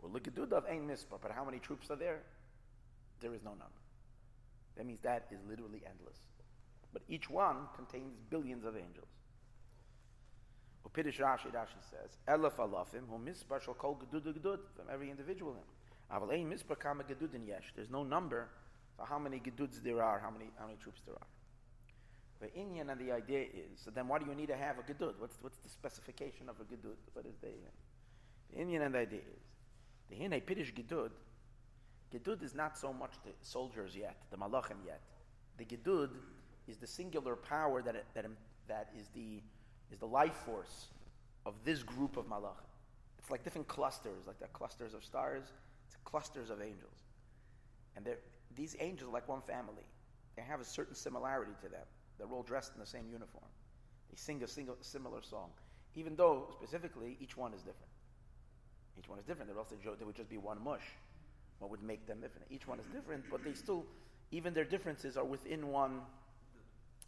Well, 0.00 0.10
look 0.12 0.26
at 0.26 0.34
Dudav 0.34 0.64
ain't 0.68 0.86
mispar, 0.88 1.18
but 1.20 1.30
how 1.30 1.44
many 1.44 1.58
troops 1.58 1.90
are 1.90 1.96
there? 1.96 2.22
There 3.20 3.32
is 3.34 3.42
no 3.42 3.50
number. 3.50 3.80
That 4.76 4.86
means 4.86 5.00
that 5.02 5.28
is 5.30 5.38
literally 5.48 5.82
endless. 5.88 6.18
But 6.92 7.02
each 7.08 7.30
one 7.30 7.68
contains 7.76 8.16
billions 8.28 8.64
of 8.64 8.76
angels. 8.76 9.08
Upidish 10.88 11.20
Rashi, 11.20 11.52
Rashi 11.52 11.80
says, 11.90 12.16
Elef 12.28 12.56
alafim, 12.56 13.06
hu 13.08 13.18
mispar 13.18 13.62
shall 13.62 13.74
call 13.74 13.96
gedud 13.96 14.22
gedud, 14.22 14.58
from 14.74 14.86
every 14.92 15.10
individual 15.10 15.52
him. 15.52 15.64
Aval 16.12 16.32
ein 16.32 16.50
mispar 16.50 16.78
kama 16.78 17.04
gedudin 17.04 17.46
yesh. 17.46 17.72
There's 17.74 17.90
no 17.90 18.02
number 18.02 18.48
for 18.96 19.06
how 19.06 19.18
many 19.18 19.38
geduds 19.38 19.82
there 19.82 20.02
are, 20.02 20.18
how 20.18 20.30
many, 20.30 20.50
how 20.58 20.66
many 20.66 20.78
troops 20.82 21.00
there 21.06 21.14
are. 21.14 21.26
The 22.40 22.48
Inyan 22.58 22.90
and 22.90 23.00
the 23.00 23.12
idea 23.12 23.42
is, 23.42 23.80
so 23.84 23.90
then 23.90 24.08
why 24.08 24.18
do 24.18 24.26
you 24.26 24.34
need 24.34 24.48
to 24.48 24.56
have 24.56 24.76
a 24.78 24.82
gedud? 24.82 25.14
What's, 25.18 25.38
what's 25.40 25.58
the 25.58 25.68
specification 25.68 26.48
of 26.48 26.56
a 26.60 26.64
gedud? 26.64 26.96
What 27.12 27.24
is 27.24 27.36
the 27.40 27.48
The 28.50 28.60
Inyan 28.60 28.86
and 28.86 28.94
the 28.94 28.98
idea 28.98 29.20
is, 29.20 29.42
the 30.10 30.16
Hine 30.16 30.40
Pidish 30.40 30.74
gedud, 30.74 31.10
gedud 32.12 32.42
is 32.42 32.54
not 32.54 32.76
so 32.76 32.92
much 32.92 33.12
the 33.24 33.30
soldiers 33.42 33.94
yet, 33.96 34.16
the 34.30 34.36
malachim 34.36 34.84
yet. 34.84 35.00
The 35.56 35.64
gedud 35.64 36.10
is 36.66 36.76
the 36.78 36.86
singular 36.86 37.36
power 37.36 37.80
that, 37.82 38.04
that, 38.14 38.26
that 38.68 38.90
is 38.98 39.08
the 39.14 39.40
is 39.92 39.98
the 39.98 40.06
life 40.06 40.34
force 40.46 40.88
of 41.46 41.54
this 41.64 41.82
group 41.82 42.16
of 42.16 42.26
malachim. 42.26 42.66
It's 43.18 43.30
like 43.30 43.44
different 43.44 43.68
clusters, 43.68 44.26
like 44.26 44.40
the 44.40 44.48
clusters 44.48 44.94
of 44.94 45.04
stars. 45.04 45.44
It's 45.86 45.96
clusters 46.04 46.50
of 46.50 46.60
angels, 46.60 46.96
and 47.96 48.08
these 48.56 48.74
angels 48.80 49.10
are 49.10 49.12
like 49.12 49.28
one 49.28 49.42
family. 49.42 49.84
They 50.36 50.42
have 50.42 50.60
a 50.60 50.64
certain 50.64 50.94
similarity 50.94 51.52
to 51.62 51.68
them. 51.68 51.84
They're 52.18 52.26
all 52.28 52.42
dressed 52.42 52.72
in 52.74 52.80
the 52.80 52.86
same 52.86 53.08
uniform. 53.10 53.44
They 54.10 54.16
sing 54.16 54.42
a 54.42 54.48
single, 54.48 54.76
similar 54.80 55.22
song, 55.22 55.50
even 55.94 56.16
though 56.16 56.48
specifically 56.52 57.16
each 57.20 57.36
one 57.36 57.52
is 57.52 57.60
different. 57.60 57.92
Each 58.98 59.08
one 59.08 59.18
is 59.18 59.24
different. 59.24 59.50
Or 59.50 59.58
else 59.58 59.68
they 59.70 60.04
would 60.04 60.16
just 60.16 60.28
be 60.30 60.38
one 60.38 60.62
mush. 60.62 60.84
What 61.58 61.70
would 61.70 61.82
make 61.82 62.06
them 62.06 62.20
different? 62.20 62.46
Each 62.50 62.66
one 62.66 62.80
is 62.80 62.86
different, 62.86 63.24
but 63.30 63.44
they 63.44 63.52
still, 63.52 63.84
even 64.30 64.52
their 64.52 64.64
differences 64.64 65.16
are 65.16 65.24
within 65.24 65.68
one, 65.68 66.00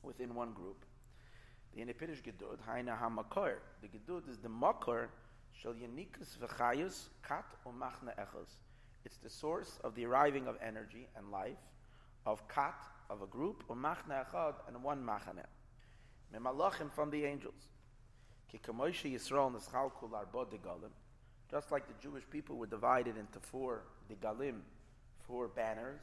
within 0.03 0.35
one 0.35 0.53
group. 0.53 0.85
The 1.75 1.81
Yenepirish 1.81 2.23
Gedud, 2.23 2.59
Haina 2.69 2.97
HaMakor. 2.97 3.55
The 3.83 3.89
Gedud 3.89 4.29
is 4.29 4.39
the 4.39 4.49
Makor, 4.49 5.09
Shal 5.53 5.73
Yanikus 5.73 6.39
V'chayus, 6.41 7.09
Kat 7.27 7.45
Umachna 7.67 8.15
Echos. 8.17 8.49
It's 9.05 9.17
the 9.17 9.29
source 9.29 9.79
of 9.83 9.95
the 9.97 10.07
arriving 10.07 10.47
of 10.47 10.57
energy 10.65 11.09
and 11.17 11.31
life, 11.33 11.59
of 12.27 12.47
Kat, 12.49 12.81
of 13.11 13.23
a 13.23 13.27
group, 13.27 13.65
Umachna 13.69 14.25
Echad, 14.25 14.55
and 14.69 14.83
one 14.85 15.05
Machane. 15.05 15.45
Memalachim 16.33 16.93
from 16.93 17.11
the 17.11 17.25
angels. 17.25 17.69
Ki 18.51 18.61
Kamoisha 18.65 19.13
Yisrael 19.13 19.53
Neschal 19.53 19.93
Kul 19.95 20.15
Arba 20.15 20.45
Degalim. 20.45 20.93
Just 21.51 21.73
like 21.73 21.89
the 21.89 21.95
Jewish 22.01 22.23
people 22.31 22.57
were 22.57 22.67
divided 22.67 23.17
into 23.17 23.41
four 23.41 23.83
Degalim, 24.09 24.61
four 25.27 25.49
banners. 25.49 26.01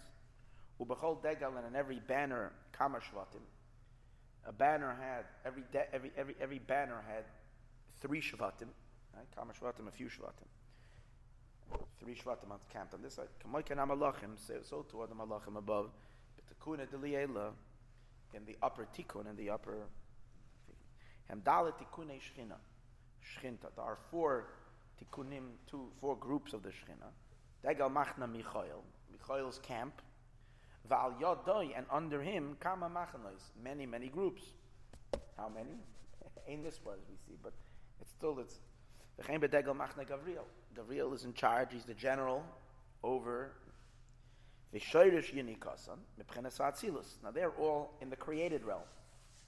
Ubechol 0.82 1.24
Degal, 1.24 1.58
and 1.58 1.68
in 1.68 1.76
every 1.78 2.02
banner, 2.06 2.52
Kama 2.74 2.98
Shvatim 2.98 3.42
a 4.48 4.52
banner 4.52 4.96
had 5.00 5.26
every 5.46 5.64
de- 5.72 5.94
every 5.94 6.12
every 6.18 6.36
every 6.42 6.60
banner 6.60 7.04
had 7.08 7.26
three 8.02 8.22
shvatim, 8.22 8.70
right? 9.16 9.28
Kama 9.36 9.54
shvatim, 9.54 9.88
a 9.88 9.92
few 9.92 10.08
shvatim. 10.08 10.48
Three 12.00 12.16
shvatim 12.16 12.52
on 12.52 12.60
camped 12.70 12.94
on 12.94 13.02
this 13.02 13.16
side. 13.16 13.28
Kamoikan 13.46 13.78
amalachim, 13.78 14.38
so 14.38 14.86
too 14.90 15.02
are 15.02 15.08
the 15.08 15.16
malachim 15.16 15.58
above. 15.58 15.92
Betakuna 16.38 16.88
deliela 16.88 17.52
in 18.34 18.46
the 18.46 18.58
upper 18.62 18.88
tikkun, 18.98 19.30
in 19.30 19.36
the 19.36 19.50
upper. 19.50 19.86
Hemdalet 21.32 21.74
tikkune 21.78 22.20
shchina, 22.20 22.56
shchinta. 23.24 23.70
There 23.76 23.86
are 23.86 23.98
four 24.10 24.48
tikkunim, 25.00 25.52
two 25.68 25.88
four 26.00 26.16
groups 26.18 26.54
of 26.54 26.64
the 26.64 26.70
shchina. 26.70 27.12
Degal 27.64 27.92
machna 27.92 28.32
Michael, 28.32 28.84
Michael's 29.12 29.60
camp 29.60 30.02
Val 30.88 31.16
Yodoi, 31.22 31.72
and 31.76 31.86
under 31.92 32.22
him, 32.22 32.58
Kama 32.60 32.90
Machanos, 32.90 33.52
many, 33.64 33.86
many 33.86 34.08
groups. 34.08 34.44
How 35.38 35.50
many? 35.50 35.78
In 36.48 36.64
this 36.64 36.80
part, 36.80 37.00
as 37.02 37.10
we 37.10 37.16
see, 37.28 37.38
but 37.42 37.54
it's 38.02 38.12
still, 38.12 38.40
it's, 38.40 38.60
Gavriel. 39.20 40.46
Gavriel 40.76 41.14
is 41.14 41.26
in 41.26 41.34
charge, 41.34 41.70
he's 41.74 41.86
the 41.86 41.94
general 41.94 42.44
over 43.04 43.52
Vishoirish 44.74 45.34
Yinikasan, 45.34 45.98
Now 47.24 47.32
they're 47.32 47.52
all 47.52 47.94
in 48.02 48.10
the 48.10 48.16
created 48.16 48.64
realm. 48.64 48.82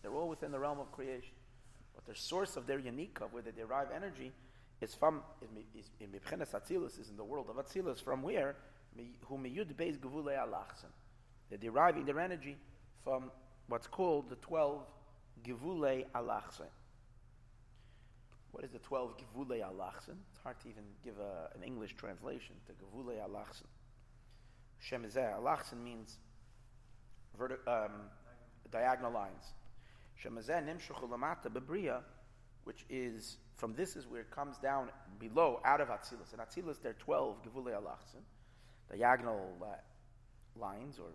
They're 0.02 0.14
all 0.14 0.28
within 0.28 0.52
the 0.52 0.60
realm 0.60 0.80
of 0.80 0.92
creation. 0.92 1.32
But 1.96 2.06
the 2.06 2.16
source 2.20 2.58
of 2.58 2.68
their 2.68 2.80
Yanika, 2.80 3.32
where 3.32 3.42
they 3.42 3.52
derive 3.52 3.88
energy, 3.96 4.32
is 4.82 4.94
from, 4.94 5.22
is, 5.76 5.90
in 6.00 6.10
Mipchenes 6.10 7.00
is 7.00 7.10
in 7.10 7.16
the 7.16 7.24
world 7.24 7.50
of 7.50 7.56
Atzilus, 7.56 8.02
from 8.02 8.22
where? 8.22 8.56
Who 9.28 9.38
meyud 9.38 9.74
beis 9.76 9.98
gevulei 9.98 10.38
alachsen. 10.42 10.90
They're 11.50 11.58
deriving 11.58 12.06
their 12.06 12.20
energy 12.20 12.58
from 13.04 13.32
what's 13.68 13.88
called 13.88 14.30
the 14.30 14.36
12 14.38 14.82
Givule 15.44 16.06
Alachse. 16.16 16.62
What 18.54 18.64
is 18.64 18.70
the 18.70 18.80
12 18.80 19.16
Givulei 19.18 19.68
Alachsen? 19.68 20.16
It's 20.30 20.40
hard 20.44 20.60
to 20.60 20.70
even 20.70 20.84
give 21.04 21.16
a, 21.18 21.50
an 21.56 21.64
English 21.64 21.96
translation 21.96 22.56
to 22.68 22.74
Givulei 22.74 23.24
Alachsen. 23.26 23.66
Shemizeh 24.80 25.36
Alachsen 25.36 25.84
means 25.84 26.20
verti- 27.40 27.68
um, 27.68 27.92
diagonal 28.72 29.12
lines. 29.12 29.54
Shemizeh 30.24 30.64
Nimshuchu 30.64 31.10
Lamata 31.10 31.48
Bebriya, 31.48 32.02
which 32.66 32.86
is, 32.92 33.38
from 33.56 33.74
this 33.74 33.96
is 33.96 34.06
where 34.06 34.22
it 34.22 34.30
comes 34.30 34.60
down 34.60 34.90
below, 35.20 35.60
out 35.66 35.82
of 35.82 35.88
Atzilus. 35.88 36.32
In 36.32 36.40
Atzilus, 36.40 36.80
there 36.80 36.92
are 36.92 37.00
12 37.00 37.38
Givulei 37.42 37.76
Alachsen, 37.76 38.20
diagonal 38.88 39.58
uh, 39.64 39.66
lines, 40.60 41.00
or, 41.00 41.08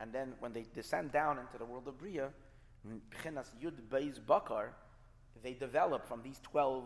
and 0.00 0.12
then 0.12 0.34
when 0.40 0.52
they 0.52 0.64
descend 0.74 1.12
down 1.12 1.38
into 1.38 1.58
the 1.58 1.64
world 1.64 1.88
of 1.88 1.98
Bria, 1.98 2.30
Pchinas 2.86 3.48
Yud 3.62 3.74
Beis 3.90 4.24
Bakar, 4.24 4.74
they 5.42 5.52
develop 5.54 6.06
from 6.06 6.22
these 6.22 6.40
12, 6.42 6.84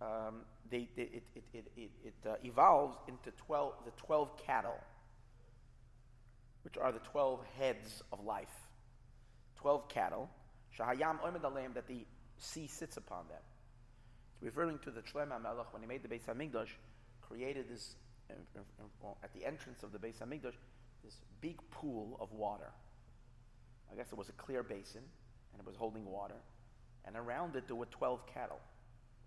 um, 0.00 0.40
they, 0.70 0.88
they, 0.96 1.02
it, 1.02 1.22
it, 1.34 1.44
it, 1.52 1.72
it, 1.76 1.90
it 2.04 2.28
uh, 2.28 2.34
evolves 2.44 2.96
into 3.08 3.30
12, 3.46 3.72
the 3.84 3.90
12 3.96 4.46
cattle, 4.46 4.78
which 6.62 6.76
are 6.76 6.92
the 6.92 7.00
12 7.00 7.40
heads 7.58 8.02
of 8.12 8.24
life. 8.24 8.54
12 9.56 9.88
cattle, 9.88 10.30
Shahayam 10.78 11.20
Omed 11.20 11.74
that 11.74 11.88
the 11.88 12.04
sea 12.38 12.68
sits 12.68 12.96
upon 12.96 13.26
them. 13.28 13.42
It's 14.34 14.42
referring 14.42 14.78
to 14.80 14.90
the 14.90 15.00
Shlema 15.00 15.42
Melech 15.42 15.72
when 15.72 15.82
he 15.82 15.88
made 15.88 16.02
the 16.02 16.08
Beis 16.08 16.24
Hamikdash, 16.26 16.68
created 17.20 17.68
this, 17.68 17.96
uh, 18.30 18.60
uh, 19.04 19.08
at 19.24 19.32
the 19.34 19.44
entrance 19.44 19.82
of 19.82 19.92
the 19.92 19.98
Beis 19.98 20.18
Hamikdash, 20.18 20.54
this 21.04 21.16
big 21.40 21.58
pool 21.70 22.16
of 22.20 22.32
water. 22.32 22.70
I 23.90 23.96
guess 23.96 24.12
it 24.12 24.18
was 24.18 24.28
a 24.28 24.32
clear 24.32 24.62
basin, 24.62 25.02
and 25.52 25.60
it 25.60 25.66
was 25.66 25.76
holding 25.76 26.04
water 26.04 26.36
and 27.08 27.16
around 27.16 27.56
it 27.56 27.66
there 27.66 27.74
were 27.74 27.86
12 27.86 28.26
cattle, 28.26 28.60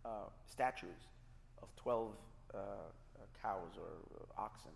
uh, 0.05 0.29
statues 0.45 1.07
of 1.61 1.75
12 1.75 2.13
uh, 2.53 2.57
uh 2.57 2.61
cows 3.41 3.71
or 3.77 4.21
uh, 4.21 4.41
oxen 4.41 4.71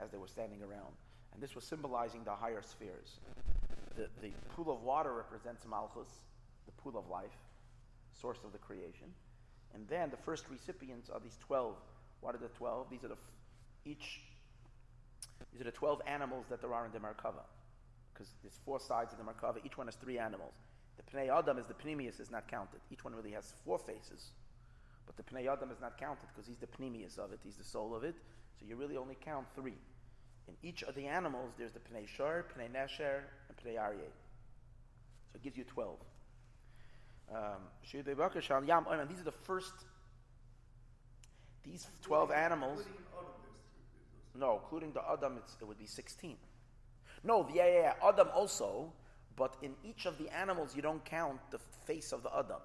as 0.00 0.10
they 0.10 0.18
were 0.18 0.26
standing 0.26 0.62
around. 0.62 0.94
And 1.34 1.42
this 1.42 1.54
was 1.54 1.64
symbolizing 1.64 2.24
the 2.24 2.34
higher 2.34 2.62
spheres. 2.62 3.20
The, 3.96 4.08
the 4.22 4.30
pool 4.54 4.72
of 4.72 4.82
water 4.82 5.12
represents 5.12 5.66
Malchus, 5.68 6.08
the 6.66 6.72
pool 6.72 6.96
of 6.96 7.08
life, 7.10 7.36
source 8.18 8.38
of 8.44 8.52
the 8.52 8.58
creation. 8.58 9.08
And 9.74 9.86
then 9.88 10.10
the 10.10 10.16
first 10.16 10.44
recipients 10.50 11.10
are 11.10 11.20
these 11.20 11.36
12. 11.40 11.74
What 12.20 12.34
are 12.34 12.38
the 12.38 12.48
12? 12.48 12.88
These 12.90 13.04
are 13.04 13.08
the 13.08 13.14
f- 13.14 13.32
each 13.84 14.20
these 15.52 15.60
are 15.60 15.64
the 15.64 15.72
12 15.72 16.02
animals 16.06 16.46
that 16.50 16.60
there 16.60 16.72
are 16.74 16.86
in 16.86 16.92
the 16.92 16.98
Merkava. 16.98 17.44
Because 18.12 18.34
there's 18.42 18.58
four 18.64 18.80
sides 18.80 19.12
of 19.12 19.18
the 19.18 19.24
Merkava. 19.24 19.64
Each 19.64 19.78
one 19.78 19.86
has 19.86 19.96
three 19.96 20.18
animals. 20.18 20.54
The 20.96 21.16
Pnei 21.16 21.28
Adam 21.36 21.58
is 21.58 21.66
the 21.66 21.74
Pneumius 21.74 22.20
is 22.20 22.30
not 22.30 22.48
counted. 22.48 22.80
Each 22.90 23.04
one 23.04 23.14
really 23.14 23.30
has 23.32 23.54
four 23.64 23.78
faces. 23.78 24.32
But 25.06 25.16
the 25.16 25.22
Pnei 25.22 25.50
Adam 25.50 25.70
is 25.70 25.80
not 25.80 25.96
counted 25.98 26.26
because 26.34 26.46
he's 26.46 26.58
the 26.58 26.66
Pneumius 26.66 27.18
of 27.18 27.32
it, 27.32 27.40
he's 27.42 27.56
the 27.56 27.64
soul 27.64 27.94
of 27.94 28.04
it. 28.04 28.16
So 28.58 28.66
you 28.66 28.76
really 28.76 28.96
only 28.96 29.16
count 29.24 29.46
three. 29.54 29.78
In 30.48 30.54
each 30.62 30.82
of 30.82 30.94
the 30.94 31.06
animals, 31.06 31.52
there's 31.56 31.72
the 31.72 31.78
Pnei 31.80 32.06
Shor, 32.08 32.46
Pnei 32.56 32.70
Nesher, 32.70 33.20
and 33.48 33.56
Pnei 33.56 33.78
Aryeh. 33.78 34.12
So 35.30 35.36
it 35.36 35.42
gives 35.42 35.56
you 35.56 35.64
12. 35.64 35.98
Um, 37.30 37.38
these 37.92 38.00
are 39.20 39.24
the 39.24 39.32
first, 39.42 39.72
these 41.62 41.86
12 42.02 42.30
animals. 42.32 42.86
No, 44.38 44.60
including 44.62 44.92
the 44.92 45.02
Adam, 45.10 45.36
it 45.38 45.64
would 45.66 45.78
be 45.78 45.86
16. 45.86 46.36
No, 47.24 47.48
yeah, 47.52 47.66
yeah, 47.66 47.80
yeah. 47.80 48.08
Adam 48.08 48.28
also, 48.32 48.92
but 49.36 49.56
in 49.62 49.74
each 49.84 50.06
of 50.06 50.16
the 50.18 50.28
animals, 50.28 50.76
you 50.76 50.82
don't 50.82 51.04
count 51.04 51.40
the 51.50 51.58
face 51.86 52.12
of 52.12 52.22
the 52.22 52.30
Adam. 52.36 52.60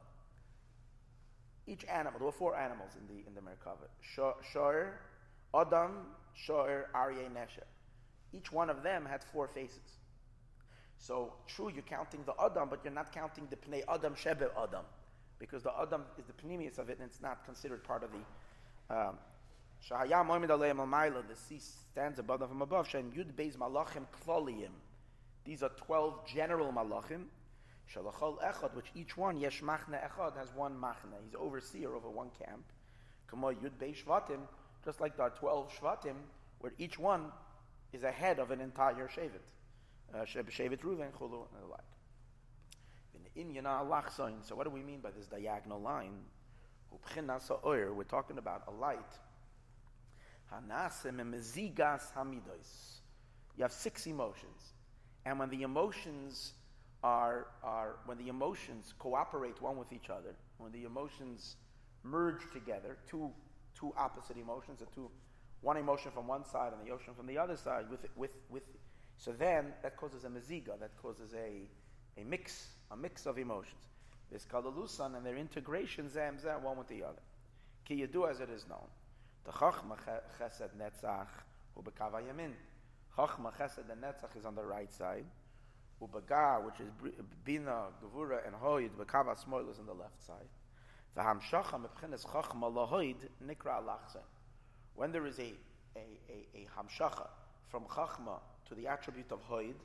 Each 1.65 1.83
animal, 1.85 2.19
there 2.19 2.25
were 2.25 2.31
four 2.31 2.55
animals 2.55 2.91
in 2.99 3.07
the 3.07 3.25
in 3.25 3.33
the 3.33 3.41
Merkava. 3.41 3.87
Shor, 4.01 4.99
Adam, 5.55 5.91
Shor, 6.33 6.89
Aryeh, 6.93 7.31
Nesher. 7.31 7.65
Each 8.33 8.51
one 8.51 8.69
of 8.69 8.83
them 8.83 9.05
had 9.05 9.23
four 9.23 9.47
faces. 9.47 9.97
So 10.97 11.33
true, 11.47 11.71
you're 11.73 11.83
counting 11.83 12.21
the 12.25 12.33
Adam, 12.43 12.69
but 12.69 12.81
you're 12.83 12.93
not 12.93 13.11
counting 13.11 13.47
the 13.49 13.55
Pnei 13.55 13.83
Adam 13.87 14.13
Shebe 14.13 14.49
Adam, 14.61 14.83
because 15.39 15.63
the 15.63 15.71
Adam 15.81 16.03
is 16.17 16.25
the 16.25 16.33
Pneumius 16.33 16.77
of 16.77 16.89
it, 16.89 16.99
and 16.99 17.07
it's 17.07 17.21
not 17.21 17.45
considered 17.45 17.83
part 17.83 18.03
of 18.03 18.09
the. 18.11 18.95
Um, 18.95 19.17
the 19.89 21.35
sea 21.47 21.59
stands 21.59 22.19
above 22.19 22.39
them 22.39 22.49
from 22.49 22.61
above. 22.61 22.87
Shem 22.87 23.11
Yud 23.11 23.33
Beis 23.33 23.57
Malachim 23.57 24.05
Kloliyim. 24.25 24.71
These 25.45 25.61
are 25.63 25.69
12 25.69 26.25
general 26.27 26.71
malachim. 26.71 27.25
Shalachol 27.93 28.41
echad, 28.41 28.73
which 28.75 28.85
each 28.95 29.17
one, 29.17 29.37
yesh 29.37 29.61
machne 29.61 29.99
echad, 30.01 30.37
has 30.37 30.47
one 30.55 30.75
machne. 30.79 31.13
He's 31.25 31.35
overseer 31.35 31.93
over 31.93 32.09
one 32.09 32.29
camp. 32.39 32.63
Kamo 33.27 33.51
yud 33.51 33.71
bei 33.79 33.93
shvatim, 33.93 34.39
just 34.85 35.01
like 35.01 35.17
there 35.17 35.25
are 35.25 35.31
12 35.31 35.71
shvatim, 35.73 36.15
where 36.59 36.71
each 36.77 36.97
one 36.97 37.25
is 37.91 38.03
a 38.03 38.11
head 38.11 38.39
of 38.39 38.51
an 38.51 38.61
entire 38.61 39.09
shevet. 39.09 39.43
Uh, 40.13 40.19
shevet 40.19 40.79
Ruven, 40.79 41.11
chulu, 41.11 41.45
and 41.51 41.61
the 41.61 41.67
like. 41.69 41.81
So 44.43 44.55
what 44.55 44.65
do 44.65 44.69
we 44.69 44.83
mean 44.83 44.99
by 44.99 45.09
this 45.09 45.25
diagonal 45.25 45.81
line? 45.81 46.19
We're 46.91 48.03
talking 48.03 48.37
about 48.37 48.63
a 48.67 48.71
light. 48.71 48.99
You 53.57 53.63
have 53.63 53.71
six 53.71 54.07
emotions. 54.07 54.73
And 55.25 55.39
when 55.39 55.49
the 55.49 55.61
emotions 55.61 56.53
are, 57.03 57.47
are 57.63 57.95
when 58.05 58.17
the 58.17 58.27
emotions 58.27 58.93
cooperate 58.99 59.61
one 59.61 59.77
with 59.77 59.91
each 59.93 60.09
other, 60.09 60.35
when 60.57 60.71
the 60.71 60.83
emotions 60.85 61.55
merge 62.03 62.41
together, 62.51 62.97
two, 63.09 63.31
two 63.75 63.93
opposite 63.97 64.37
emotions, 64.37 64.81
or 64.81 64.87
two, 64.93 65.09
one 65.61 65.77
emotion 65.77 66.11
from 66.11 66.27
one 66.27 66.45
side 66.45 66.73
and 66.73 66.81
the 66.81 66.87
emotion 66.87 67.13
from 67.13 67.27
the 67.27 67.37
other 67.37 67.55
side, 67.55 67.85
with, 67.89 68.05
with, 68.15 68.31
with, 68.49 68.63
so 69.17 69.31
then 69.31 69.73
that 69.81 69.95
causes 69.95 70.23
a 70.25 70.27
meziga, 70.27 70.77
that 70.79 70.91
causes 71.01 71.33
a, 71.33 71.69
a 72.19 72.25
mix, 72.25 72.67
a 72.91 72.97
mix 72.97 73.25
of 73.25 73.37
emotions. 73.37 73.79
This 74.31 74.45
kalalusan 74.51 75.15
and 75.15 75.25
their 75.25 75.37
integration, 75.37 76.09
zam, 76.09 76.39
zam, 76.39 76.63
one 76.63 76.77
with 76.77 76.87
the 76.87 77.03
other. 77.03 77.21
Ki 77.85 78.03
as 78.03 78.39
it 78.39 78.49
is 78.49 78.65
known. 78.67 78.87
The 79.45 79.51
chachma 79.51 79.97
chesed 80.39 80.69
netzach 80.77 81.27
ubekava 81.77 82.21
yamin. 82.21 82.53
Chachma, 83.17 83.53
Chesed, 83.55 83.91
and 83.91 84.01
Netzach 84.01 84.35
is 84.37 84.45
on 84.45 84.55
the 84.55 84.63
right 84.63 84.91
side. 84.91 85.25
Ubaga, 86.01 86.65
which 86.65 86.79
is 86.79 86.87
Bina, 87.45 87.85
Gevura, 88.01 88.45
and 88.45 88.55
Hoid, 88.55 88.89
Bekava, 88.91 89.37
Smoil 89.37 89.69
is 89.69 89.77
on 89.77 89.85
the 89.85 89.93
left 89.93 90.25
side. 90.25 90.49
V'hamshacha 91.15 91.79
mebchenes 91.79 92.25
Chachma 92.25 92.73
lahoid 92.73 93.15
nikra 93.45 93.83
lachzen. 93.83 94.23
When 94.95 95.11
there 95.11 95.27
is 95.27 95.37
a, 95.37 95.53
a, 95.95 95.99
a, 96.27 96.47
a 96.55 96.67
hamshacha 96.75 97.27
from 97.69 97.83
Chachma 97.83 98.39
to 98.67 98.75
the 98.75 98.87
attribute 98.87 99.31
of 99.31 99.47
Hoid, 99.47 99.75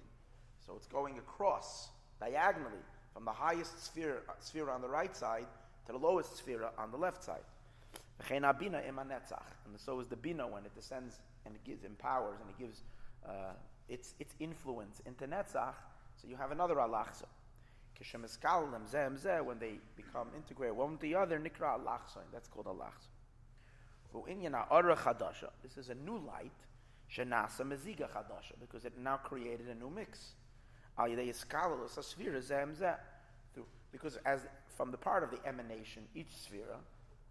so 0.66 0.74
it's 0.76 0.86
going 0.86 1.18
across, 1.18 1.90
diagonally, 2.20 2.80
from 3.12 3.26
the 3.26 3.32
highest 3.32 3.84
sphere, 3.84 4.22
sphere 4.40 4.70
on 4.70 4.80
the 4.80 4.88
right 4.88 5.14
side 5.14 5.46
to 5.84 5.92
the 5.92 5.98
lowest 5.98 6.38
sphere 6.38 6.70
on 6.78 6.90
the 6.90 6.96
left 6.96 7.22
side. 7.22 7.44
And 8.30 8.44
so 9.76 10.00
is 10.00 10.08
the 10.08 10.16
bina 10.16 10.46
when 10.46 10.64
it 10.64 10.74
descends 10.74 11.20
and 11.46 11.54
it 11.54 11.64
gives 11.64 11.84
empowers 11.84 12.40
and 12.40 12.50
it 12.50 12.58
gives 12.58 12.82
uh, 13.26 13.52
its, 13.88 14.14
its 14.18 14.34
influence 14.40 15.00
into 15.06 15.26
Netzach, 15.26 15.74
so 16.20 16.28
you 16.28 16.36
have 16.36 16.50
another 16.50 16.76
alachza. 16.76 17.26
When 19.44 19.58
they 19.58 19.78
become 19.96 20.28
integrated 20.36 20.76
one 20.76 20.92
with 20.92 21.00
the 21.00 21.14
other, 21.14 21.38
nikra 21.38 21.78
alachza, 21.80 22.20
that's 22.32 22.48
called 22.48 22.66
alachza. 22.66 23.08
This 25.62 25.76
is 25.76 25.88
a 25.90 25.94
new 25.94 26.18
light, 26.18 26.52
shenasa 27.12 27.62
meziga 27.62 28.08
chadasha, 28.08 28.54
because 28.60 28.84
it 28.84 28.96
now 28.98 29.16
created 29.16 29.68
a 29.68 29.74
new 29.74 29.90
mix. 29.90 30.34
Because 33.90 34.18
as 34.24 34.46
from 34.76 34.90
the 34.90 34.96
part 34.96 35.22
of 35.24 35.30
the 35.30 35.38
emanation, 35.46 36.06
each 36.14 36.36
sphere 36.36 36.76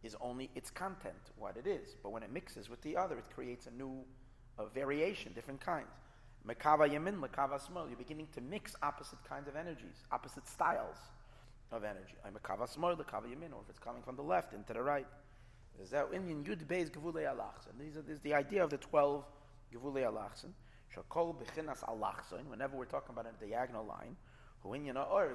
is 0.08 0.16
only 0.22 0.50
its 0.56 0.70
content, 0.72 1.24
what 1.38 1.58
it 1.58 1.68
is. 1.68 1.96
But 2.02 2.12
when 2.14 2.24
it 2.24 2.32
mixes 2.32 2.70
with 2.70 2.82
the 2.82 2.96
other, 2.96 3.18
it 3.18 3.26
creates 3.36 3.68
a 3.68 3.72
new 3.72 3.94
variation, 4.74 5.34
different 5.34 5.62
kinds. 5.62 5.94
Mekava 6.48 6.90
yamin, 6.90 7.20
mekava 7.20 7.60
small. 7.60 7.88
You're 7.88 7.98
beginning 7.98 8.30
to 8.34 8.42
mix 8.42 8.76
opposite 8.82 9.20
kinds 9.28 9.48
of 9.48 9.56
energies, 9.56 9.98
opposite 10.12 10.48
styles 10.48 10.96
of 11.72 11.84
energy. 11.84 12.16
I 12.26 12.30
Mekava 12.30 12.68
small, 12.70 12.96
mekava 12.96 13.26
yamin, 13.26 13.52
or 13.54 13.62
if 13.64 13.70
it's 13.70 13.80
coming 13.80 14.02
from 14.02 14.16
the 14.16 14.22
left 14.24 14.54
into 14.54 14.74
the 14.74 14.82
right. 14.82 15.08
Is 15.84 15.90
that 15.92 16.08
in 16.14 16.44
Yud? 16.44 16.68
These 16.68 17.98
are 17.98 18.02
this 18.02 18.16
is 18.16 18.22
the 18.22 18.34
idea 18.34 18.64
of 18.64 18.70
the 18.70 18.78
twelve 18.78 19.26
Gevulei 19.74 20.06
Alachsan. 20.06 20.52
Shakol 20.96 21.36
bechinas 21.36 21.84
Alachsan. 21.84 22.46
Whenever 22.50 22.78
we're 22.78 22.86
talking 22.86 23.14
about 23.14 23.28
a 23.28 23.46
diagonal 23.46 23.86
line, 23.86 24.16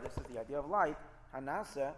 this 0.02 0.16
is 0.16 0.24
the 0.32 0.40
idea 0.40 0.58
of 0.58 0.68
light. 0.68 0.96
Hanasa 1.34 1.92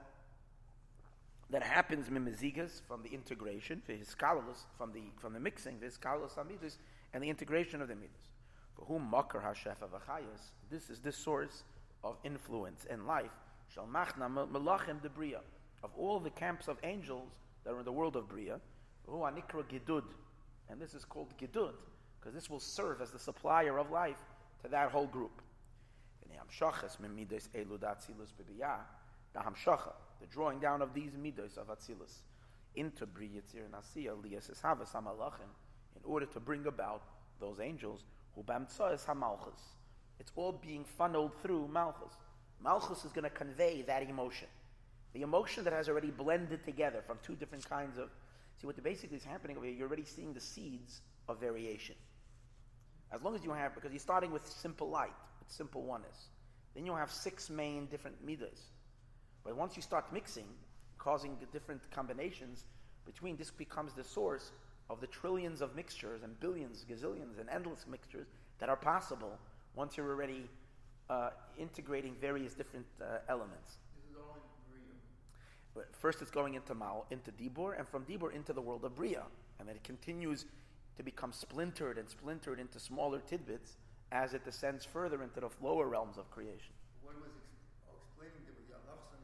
that 1.55 1.63
happens 1.63 2.09
mimizigas 2.09 2.83
from 2.89 3.01
the 3.05 3.09
integration, 3.11 3.81
for 3.87 3.93
his 3.93 4.09
scholars 4.09 4.67
from 4.77 4.91
the 4.93 5.03
from 5.21 5.33
the 5.33 5.39
mixing, 5.39 5.79
v'hiskalos 5.79 6.37
amidus, 6.37 6.79
and 7.13 7.23
the 7.23 7.31
integration 7.31 7.81
of 7.81 7.87
the 7.87 7.95
midas. 7.95 8.33
For 8.75 8.85
whom 8.87 9.09
makar 9.09 9.41
hashefa 9.41 9.87
v'chayas, 9.89 10.51
this 10.69 10.91
is 10.91 10.99
the 10.99 11.13
source 11.13 11.63
of 12.03 12.17
influence 12.25 12.87
and 12.91 13.07
life. 13.07 13.31
Shal 13.73 13.87
machna 13.87 14.29
melachim 14.29 15.01
debriya, 15.01 15.39
of 15.85 15.91
all 15.97 16.19
the 16.19 16.31
camps 16.31 16.67
of 16.67 16.77
angels 16.83 17.31
that 17.63 17.73
are 17.73 17.79
in 17.79 17.85
the 17.85 17.93
world 17.93 18.17
of 18.17 18.29
Bria, 18.29 18.59
who 19.07 19.19
anikra 19.19 19.63
gidud, 19.63 20.03
and 20.69 20.81
this 20.81 20.93
is 20.93 21.05
called 21.05 21.33
gidud, 21.41 21.75
because 22.19 22.35
this 22.35 22.51
will 22.51 22.59
serve 22.59 23.01
as 23.01 23.13
the 23.13 23.19
supplier 23.21 23.79
of 23.79 23.93
life 23.93 24.19
to 24.65 24.69
that 24.71 24.91
whole 24.91 25.07
group. 25.07 25.41
The 26.21 26.35
the 30.25 30.33
drawing 30.33 30.59
down 30.59 30.81
of 30.81 30.95
these 30.95 31.13
midos 31.13 31.59
of 31.59 31.69
atzilus 31.69 32.23
into 32.77 33.07
Briyatzir 33.07 33.65
and 33.67 33.75
Asiya, 33.75 34.17
Liyas 34.23 34.51
Havas 34.63 34.95
in 34.95 36.01
order 36.05 36.27
to 36.27 36.41
bring 36.41 36.67
about 36.67 37.03
those 37.41 37.61
angels 37.61 38.05
who 38.35 38.43
hamalchus. 38.43 39.61
It's 40.19 40.33
all 40.37 40.53
being 40.53 40.85
funneled 40.85 41.33
through 41.43 41.69
malchus. 41.69 42.15
Malchus 42.63 43.05
is 43.05 43.13
going 43.13 43.25
to 43.25 43.31
convey 43.31 43.83
that 43.83 44.03
emotion. 44.09 44.49
The 45.13 45.23
emotion 45.23 45.63
that 45.65 45.73
has 45.73 45.89
already 45.89 46.11
blended 46.11 46.65
together 46.65 47.03
from 47.07 47.19
two 47.23 47.35
different 47.35 47.69
kinds 47.69 47.99
of. 47.99 48.09
See, 48.61 48.67
what 48.67 48.83
basically 48.83 49.17
is 49.17 49.25
happening 49.25 49.57
over 49.57 49.67
here, 49.67 49.75
you're 49.75 49.89
already 49.89 50.05
seeing 50.05 50.33
the 50.33 50.41
seeds 50.41 51.03
of 51.29 51.39
variation. 51.39 51.97
As 53.13 53.23
long 53.23 53.35
as 53.35 53.45
you 53.45 53.51
have, 53.51 53.75
because 53.75 53.93
you're 53.93 54.01
starting 54.01 54.33
with 54.33 54.47
simple 54.47 54.89
light, 54.89 55.13
with 55.39 55.51
simple 55.51 55.83
oneness. 55.83 56.29
Then 56.75 56.87
you'll 56.87 56.97
have 56.97 57.13
six 57.13 57.51
main 57.51 57.87
different 57.87 58.25
midas. 58.25 58.61
But 59.45 59.57
once 59.57 59.77
you 59.77 59.83
start 59.83 60.13
mixing, 60.13 60.47
causing 60.99 61.37
different 61.53 61.83
combinations 61.91 62.65
between, 63.05 63.37
this 63.37 63.51
becomes 63.51 63.93
the 63.93 64.05
source 64.05 64.53
of 64.91 65.01
the 65.01 65.07
trillions 65.07 65.61
of 65.61 65.75
mixtures 65.77 66.23
and 66.23 66.39
billions, 66.41 66.85
gazillions, 66.91 67.39
and 67.39 67.49
endless 67.51 67.87
mixtures 67.91 68.27
that 68.59 68.69
are 68.69 68.77
possible 68.77 69.39
once 69.75 69.97
you're 69.97 70.09
already 70.09 70.49
uh, 71.11 71.31
integrating 71.59 72.15
various 72.21 72.55
different 72.55 72.87
uh, 73.01 73.19
elements. 73.29 73.79
First, 75.99 76.23
it's 76.23 76.31
going 76.31 76.55
into 76.55 76.75
Mal, 76.75 77.05
into 77.11 77.33
Dibur, 77.33 77.77
and 77.77 77.89
from 77.89 78.05
Dibur 78.05 78.33
into 78.33 78.53
the 78.53 78.61
world 78.61 78.85
of 78.85 78.95
Bria, 78.95 79.25
and 79.59 79.69
then 79.69 79.75
it 79.75 79.83
continues 79.83 80.47
to 80.97 81.03
become 81.03 81.33
splintered 81.33 81.99
and 81.99 82.09
splintered 82.09 82.61
into 82.61 82.79
smaller 82.79 83.19
tidbits 83.19 83.77
as 84.13 84.35
it 84.35 84.45
descends 84.45 84.85
further 84.85 85.23
into 85.23 85.41
the 85.41 85.51
lower 85.61 85.89
realms 85.89 86.17
of 86.17 86.31
creation. 86.31 86.71
What 87.03 87.17
was 87.17 87.35
ex- 87.35 87.91
explaining 87.91 88.47
the 88.47 88.55
and 88.55 88.55
everything? 88.55 89.24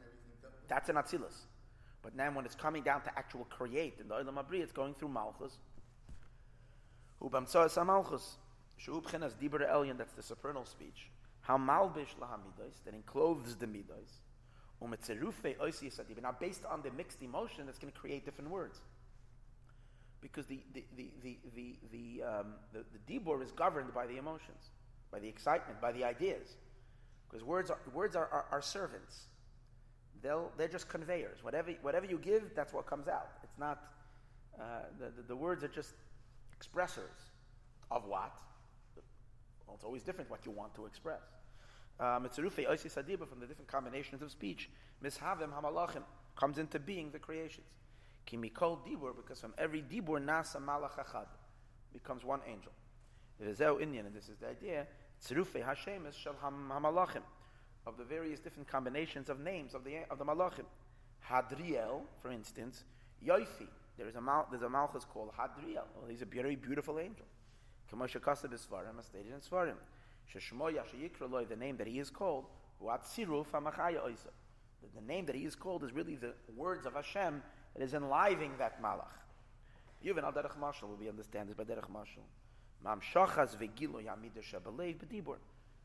That's 0.67 0.89
an 0.89 0.95
Atzilus. 0.95 1.45
But 2.01 2.15
then 2.17 2.33
when 2.33 2.45
it's 2.45 2.55
coming 2.55 2.83
down 2.83 3.01
to 3.03 3.09
actual 3.17 3.45
create 3.45 3.95
in 3.99 4.07
the 4.07 4.15
Olam 4.15 4.39
Abri, 4.39 4.61
it's 4.61 4.71
going 4.71 4.93
through 4.93 5.09
Malchus. 5.09 5.57
Ubamtsoas 7.21 7.85
Malchus. 7.85 8.37
Shu'ub 8.79 9.03
Chenas 9.03 9.33
Dibur 9.33 9.69
Elyon, 9.69 9.97
that's 9.97 10.13
the 10.13 10.23
supernal 10.23 10.65
speech. 10.65 11.11
How 11.41 11.57
Malbish 11.57 12.15
Lahamidos, 12.19 12.83
that 12.85 12.95
encloses 12.95 13.55
the 13.55 13.67
Midos. 13.67 14.21
Umetzerufe 14.81 15.57
Oisiyas 15.57 15.99
Adibur. 15.99 16.23
Now, 16.23 16.35
based 16.39 16.65
on 16.65 16.81
the 16.81 16.89
mixed 16.91 17.21
emotion, 17.21 17.67
that's 17.67 17.77
going 17.77 17.93
to 17.93 17.99
create 17.99 18.25
different 18.25 18.49
words. 18.49 18.79
Because 20.21 20.47
the, 20.47 20.59
the, 20.73 20.83
the, 20.95 21.09
the, 21.21 21.37
the, 21.55 21.75
the, 21.91 22.23
um, 22.23 22.53
the, 22.73 22.83
the 22.93 23.19
Dibur 23.19 23.43
is 23.43 23.51
governed 23.51 23.93
by 23.93 24.07
the 24.07 24.17
emotions, 24.17 24.69
by 25.11 25.19
the 25.19 25.27
excitement, 25.27 25.79
by 25.81 25.91
the 25.91 26.03
ideas. 26.03 26.55
Because 27.29 27.43
words 27.43 27.69
are, 27.69 27.79
words 27.93 28.15
are, 28.15 28.27
are, 28.31 28.45
are 28.51 28.61
servants 28.61 29.25
they'll, 30.21 30.51
they're 30.57 30.67
just 30.67 30.87
conveyors. 30.89 31.43
Whatever, 31.43 31.71
whatever 31.81 32.05
you 32.05 32.17
give, 32.17 32.55
that's 32.55 32.73
what 32.73 32.85
comes 32.85 33.07
out. 33.07 33.31
It's 33.43 33.57
not, 33.57 33.83
uh, 34.59 34.63
the, 34.99 35.05
the, 35.05 35.27
the, 35.29 35.35
words 35.35 35.63
are 35.63 35.67
just 35.67 35.93
expressors 36.57 37.29
of 37.89 38.05
what? 38.05 38.33
Well, 39.65 39.75
it's 39.75 39.83
always 39.83 40.03
different 40.03 40.29
what 40.29 40.45
you 40.45 40.51
want 40.51 40.75
to 40.75 40.85
express. 40.85 41.21
Mitzurufe 41.99 42.67
um, 42.67 42.75
Sadiba 42.75 43.27
from 43.27 43.39
the 43.39 43.45
different 43.45 43.67
combinations 43.67 44.21
of 44.21 44.31
speech, 44.31 44.69
Mishavim 45.03 45.49
Hamalachim 45.53 46.03
comes 46.35 46.57
into 46.57 46.79
being 46.79 47.11
the 47.11 47.19
creations. 47.19 47.67
Kimikol 48.27 48.79
Dibur, 48.87 49.15
because 49.15 49.39
from 49.39 49.53
every 49.57 49.81
Dibur 49.81 50.23
Nasa 50.23 50.57
Malach 50.57 50.97
Achad 51.03 51.27
becomes 51.93 52.23
one 52.23 52.39
angel. 52.47 52.71
Rizeu 53.43 53.81
Indian, 53.81 54.05
and 54.05 54.15
this 54.15 54.29
is 54.29 54.37
the 54.37 54.49
idea, 54.49 54.87
Tzirufe 55.23 55.63
Hashem 55.63 56.05
is 56.05 56.15
Shal 56.15 56.35
Hamalachim 56.43 57.23
of 57.85 57.97
the 57.97 58.03
various 58.03 58.39
different 58.39 58.67
combinations 58.67 59.29
of 59.29 59.39
names 59.39 59.73
of 59.73 59.83
the 59.83 59.97
of 60.09 60.17
the 60.17 60.25
malachim. 60.25 60.65
Hadriel, 61.29 62.01
for 62.21 62.31
instance, 62.31 62.83
Yoifi. 63.25 63.67
There 63.97 64.07
is 64.07 64.15
a 64.15 64.21
mal, 64.21 64.47
there's 64.49 64.63
a 64.63 64.69
malchus 64.69 65.05
called 65.05 65.31
Hadriel. 65.37 65.85
Well, 65.95 66.09
he's 66.09 66.21
a 66.21 66.25
very 66.25 66.55
beautiful 66.55 66.99
angel. 66.99 67.25
Kamosha 67.93 68.19
Kasab 68.19 68.53
Svarim, 68.53 69.03
stated 69.03 69.33
in 69.33 69.39
Svarim. 69.39 69.75
The 70.33 71.55
name 71.55 71.77
that 71.77 71.87
he 71.87 71.99
is 71.99 72.09
called. 72.09 72.45
The 72.79 72.99
name 75.05 75.25
that 75.25 75.35
he 75.35 75.45
is 75.45 75.55
called 75.55 75.83
is 75.83 75.91
really 75.91 76.15
the 76.15 76.33
words 76.55 76.85
of 76.85 76.93
Hashem 76.93 77.43
that 77.75 77.83
is 77.83 77.93
enlivening 77.93 78.51
that 78.57 78.81
malach. 78.81 79.11
Even 80.01 80.23
al 80.23 80.31
derech 80.31 80.57
mashal 80.57 80.87
will 80.87 80.95
be 80.95 81.09
understand 81.09 81.49
this 81.49 81.55
by 81.55 81.63
derech 81.63 81.89
mashal. 81.91 82.23
Mam 82.83 83.01
shachas 83.13 83.57
vegilo 83.57 84.01
yamida 84.01 84.41
shabalev 84.41 84.97
b'dibur. 84.97 85.37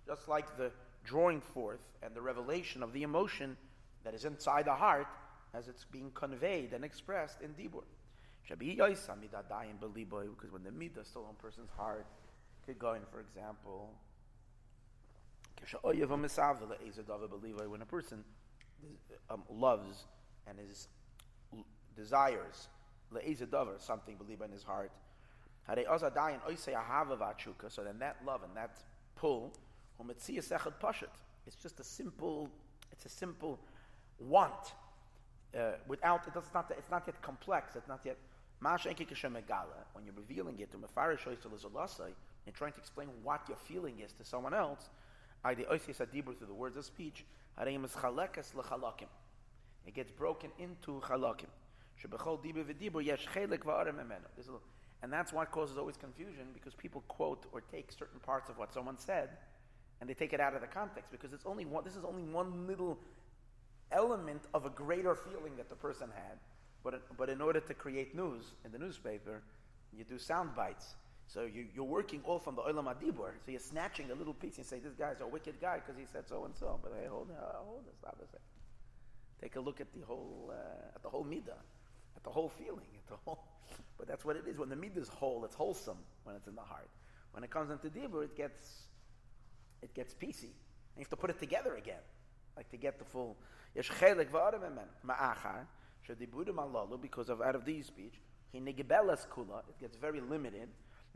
Just 0.06 0.28
like 0.28 0.56
the 0.56 0.70
drawing 1.06 1.40
forth 1.40 1.80
and 2.02 2.14
the 2.14 2.20
revelation 2.20 2.82
of 2.82 2.92
the 2.92 3.02
emotion 3.02 3.56
that 4.04 4.12
is 4.12 4.24
inside 4.24 4.66
the 4.66 4.74
heart 4.74 5.06
as 5.54 5.68
it's 5.68 5.84
being 5.84 6.10
conveyed 6.12 6.72
and 6.72 6.84
expressed 6.84 7.40
in 7.40 7.54
Dibur. 7.54 7.84
Because 8.48 10.52
when 10.52 10.62
the 10.62 10.70
midah 10.70 11.00
is 11.00 11.08
still 11.08 11.24
on 11.24 11.34
a 11.38 11.42
person's 11.42 11.70
heart, 11.76 12.06
could 12.66 12.78
go 12.78 12.94
in, 12.94 13.02
for 13.10 13.20
example, 13.20 13.90
when 17.68 17.82
a 17.82 17.86
person 17.86 18.24
um, 19.30 19.42
loves 19.50 20.04
and 20.46 20.58
is 20.70 20.88
desires 21.96 22.68
something 23.78 24.16
believe 24.16 24.42
in 24.42 24.50
his 24.50 24.62
heart. 24.62 24.92
So 25.68 25.74
then 27.84 27.98
that 27.98 28.16
love 28.24 28.42
and 28.42 28.56
that 28.56 28.82
pull 29.16 29.52
it's 31.46 31.56
just 31.56 31.80
a 31.80 31.84
simple, 31.84 32.50
it's 32.92 33.06
a 33.06 33.08
simple 33.08 33.58
want. 34.18 34.74
Uh, 35.56 35.72
without, 35.86 36.26
it 36.26 36.34
does 36.34 36.50
not, 36.52 36.70
it's 36.76 36.90
not 36.90 37.04
yet 37.06 37.22
complex, 37.22 37.76
it's 37.76 37.88
not 37.88 38.00
yet, 38.04 38.16
when 38.60 40.04
you're 40.04 40.14
revealing 40.14 40.58
it 40.58 40.70
to 40.72 40.78
and 42.46 42.54
trying 42.54 42.72
to 42.72 42.78
explain 42.78 43.08
what 43.22 43.42
your 43.48 43.56
feeling 43.56 44.00
is 44.00 44.12
to 44.12 44.24
someone 44.24 44.54
else, 44.54 44.90
through 45.44 46.46
the 46.46 46.54
words 46.54 46.76
of 46.76 46.84
speech, 46.84 47.24
it 47.58 49.94
gets 49.94 50.10
broken 50.10 50.50
into 50.58 51.00
chalakim. 51.00 51.48
And 55.02 55.12
that's 55.12 55.32
what 55.32 55.50
causes 55.50 55.78
always 55.78 55.96
confusion 55.96 56.46
because 56.52 56.74
people 56.74 57.02
quote 57.08 57.46
or 57.52 57.60
take 57.60 57.92
certain 57.92 58.20
parts 58.20 58.50
of 58.50 58.58
what 58.58 58.72
someone 58.72 58.98
said 58.98 59.30
and 60.00 60.08
they 60.08 60.14
take 60.14 60.32
it 60.32 60.40
out 60.40 60.54
of 60.54 60.60
the 60.60 60.66
context 60.66 61.10
because 61.10 61.32
it's 61.32 61.46
only 61.46 61.64
one, 61.64 61.84
this 61.84 61.96
is 61.96 62.04
only 62.04 62.22
one 62.22 62.66
little 62.66 62.98
element 63.92 64.42
of 64.52 64.66
a 64.66 64.70
greater 64.70 65.14
feeling 65.14 65.56
that 65.56 65.68
the 65.68 65.76
person 65.76 66.08
had. 66.14 66.38
But, 66.84 67.02
but 67.16 67.28
in 67.28 67.40
order 67.40 67.60
to 67.60 67.74
create 67.74 68.14
news 68.14 68.44
in 68.64 68.72
the 68.72 68.78
newspaper, 68.78 69.42
you 69.96 70.04
do 70.04 70.18
sound 70.18 70.54
bites. 70.54 70.94
So 71.28 71.42
you, 71.42 71.66
you're 71.74 71.84
working 71.84 72.20
all 72.24 72.38
from 72.38 72.54
the 72.54 72.62
Olam 72.62 72.84
Adibur. 72.84 73.32
So 73.44 73.50
you're 73.50 73.60
snatching 73.60 74.10
a 74.10 74.14
little 74.14 74.34
piece 74.34 74.58
and 74.58 74.66
say, 74.66 74.78
this 74.78 74.94
guy's 74.94 75.20
a 75.20 75.26
wicked 75.26 75.60
guy 75.60 75.80
because 75.84 75.98
he 75.98 76.06
said 76.06 76.28
so 76.28 76.44
and 76.44 76.54
so. 76.54 76.78
But 76.82 76.92
hey, 77.00 77.08
hold, 77.08 77.30
uh, 77.30 77.56
hold 77.64 77.84
on, 77.86 77.94
stop 77.98 78.16
a 78.22 78.26
second. 78.26 78.40
Take 79.42 79.56
a 79.56 79.60
look 79.60 79.80
at 79.80 79.92
the 79.92 80.04
whole, 80.06 80.52
uh, 80.52 80.94
at 80.94 81.02
the 81.02 81.08
whole 81.08 81.24
midah, 81.24 81.58
at 82.16 82.22
the 82.22 82.30
whole 82.30 82.48
feeling, 82.48 82.86
at 82.96 83.06
the 83.08 83.16
whole. 83.24 83.44
But 83.98 84.06
that's 84.06 84.24
what 84.24 84.36
it 84.36 84.44
is. 84.46 84.58
When 84.58 84.68
the 84.68 84.76
midah 84.76 84.98
is 84.98 85.08
whole, 85.08 85.44
it's 85.44 85.54
wholesome 85.54 85.96
when 86.24 86.36
it's 86.36 86.46
in 86.46 86.54
the 86.54 86.60
heart. 86.60 86.88
When 87.32 87.42
it 87.42 87.50
comes 87.50 87.70
into 87.70 87.88
dibur, 87.88 88.24
it 88.24 88.36
gets 88.36 88.85
it 89.82 89.94
gets 89.94 90.14
piecey. 90.14 90.52
And 90.96 90.98
you 90.98 91.02
have 91.02 91.10
to 91.10 91.16
put 91.16 91.30
it 91.30 91.38
together 91.38 91.76
again, 91.76 92.00
like 92.56 92.70
to 92.70 92.76
get 92.76 92.98
the 92.98 93.04
full. 93.04 93.36
Yesh 93.74 93.90
chelik 93.90 94.30
v'adam 94.30 94.62
emen 94.62 94.88
ma'achar 95.06 95.66
shedibudim 96.08 96.56
alalu 96.56 97.00
because 97.00 97.28
of 97.28 97.42
out 97.42 97.54
of 97.54 97.64
these 97.64 97.86
speech 97.86 98.14
he 98.52 98.60
negebelas 98.60 99.26
kula 99.28 99.60
it 99.68 99.78
gets 99.80 99.96
very 99.96 100.20
limited. 100.20 100.68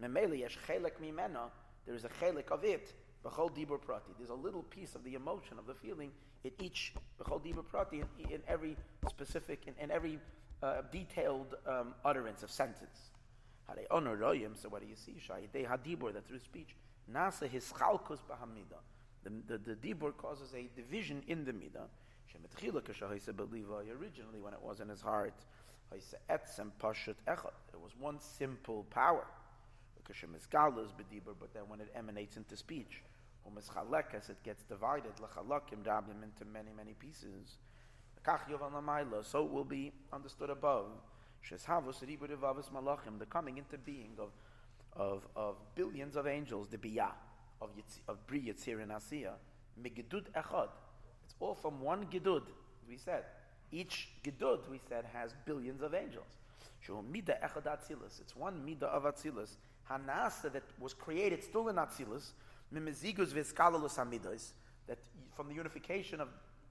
Memeli 0.03 0.41
yesh 0.41 0.59
chelik 0.69 0.93
mimena 1.03 1.51
there 1.87 1.95
is 1.95 2.05
a 2.05 2.11
chelik 2.21 2.51
of 2.51 2.65
it 2.65 2.93
b'chol 3.25 3.51
dibur 3.51 3.81
prati. 3.81 4.13
There's 4.19 4.31
a 4.31 4.35
little 4.35 4.63
piece 4.63 4.95
of 4.95 5.05
the 5.05 5.15
emotion 5.15 5.59
of 5.59 5.67
the 5.67 5.75
feeling 5.75 6.11
in 6.45 6.53
each 6.61 6.93
b'chol 7.19 7.41
dibur 7.43 7.67
prati 7.67 8.03
in, 8.31 8.43
every 8.47 8.77
specific 9.09 9.65
in, 9.67 9.75
in 9.83 9.91
every 9.91 10.19
uh, 10.63 10.83
detailed 10.93 11.55
um, 11.67 11.95
utterance 12.05 12.43
of 12.43 12.51
sentence. 12.51 13.11
So 13.67 14.69
what 14.69 14.83
do 14.83 14.89
you 14.89 14.97
see? 14.97 15.15
Shai 15.25 15.43
hadibur 15.55 16.13
that 16.13 16.27
through 16.27 16.41
speech 16.41 16.75
Nasa 17.13 17.49
hischalkus 17.49 18.19
b'hamida. 18.29 18.81
The, 19.23 19.31
the, 19.47 19.59
the 19.59 19.75
dibur 19.75 20.17
causes 20.17 20.55
a 20.55 20.69
division 20.75 21.23
in 21.27 21.45
the 21.45 21.53
midah. 21.53 21.89
Originally, 23.93 24.41
when 24.41 24.55
it 24.55 24.63
was 24.63 24.81
in 24.81 24.89
his 24.89 25.01
heart, 25.01 25.35
it 25.93 26.03
was 27.83 27.97
one 27.99 28.19
simple 28.21 28.87
power. 28.91 29.27
But 30.07 31.55
then 31.55 31.63
when 31.69 31.81
it 31.81 31.93
emanates 31.95 32.37
into 32.37 32.57
speech, 32.57 33.03
it 33.47 34.43
gets 34.45 34.63
divided 34.65 35.13
lechalakim 35.17 35.83
dabim 35.85 36.23
into 36.23 36.45
many, 36.53 36.71
many 36.77 36.95
pieces. 36.95 37.59
Kach 38.25 38.49
yovan 38.51 38.73
lamayla, 38.73 39.25
So 39.25 39.45
it 39.45 39.51
will 39.51 39.65
be 39.65 39.93
understood 40.13 40.51
above. 40.51 40.91
The 41.49 43.27
coming 43.31 43.59
into 43.59 43.79
being 43.79 44.11
of, 44.19 44.31
of, 44.97 45.27
of 45.37 45.57
billions 45.75 46.17
of 46.17 46.27
angels, 46.27 46.69
the 46.69 46.79
biyah, 46.79 47.13
of, 47.61 47.71
of 48.09 48.27
Bri 48.27 48.43
Yitzir 48.43 48.83
and 48.83 48.91
Asiya, 48.91 49.33
Megidud 49.83 50.31
Echad. 50.37 50.69
It's 51.25 51.35
all 51.41 51.55
from 51.55 51.81
one 51.81 52.07
Gidud, 52.07 52.43
we 52.89 52.97
said. 52.97 53.25
Each 53.73 54.09
Gidud, 54.25 54.69
we 54.71 54.81
said, 54.89 55.05
has 55.13 55.35
billions 55.45 55.83
of 55.83 55.95
angels. 55.95 56.27
Mida 57.11 57.39
Echad 57.45 57.65
Atzilus. 57.65 58.21
It's 58.21 58.35
one 58.35 58.65
Mida 58.65 58.87
of 58.87 59.05
Atzilus. 59.05 59.57
Hanasa 59.89 60.53
that 60.53 60.65
was 60.79 60.95
created 60.95 61.43
still 61.43 61.69
in 61.69 61.77
Atzilus, 61.77 62.33
Mimezigus 62.75 63.33
Vizkalalus 63.33 63.97
Hamidas, 63.97 64.53
that 64.87 64.99
from 65.35 65.49
the 65.49 65.55
unification 65.55 66.21
of 66.21 66.29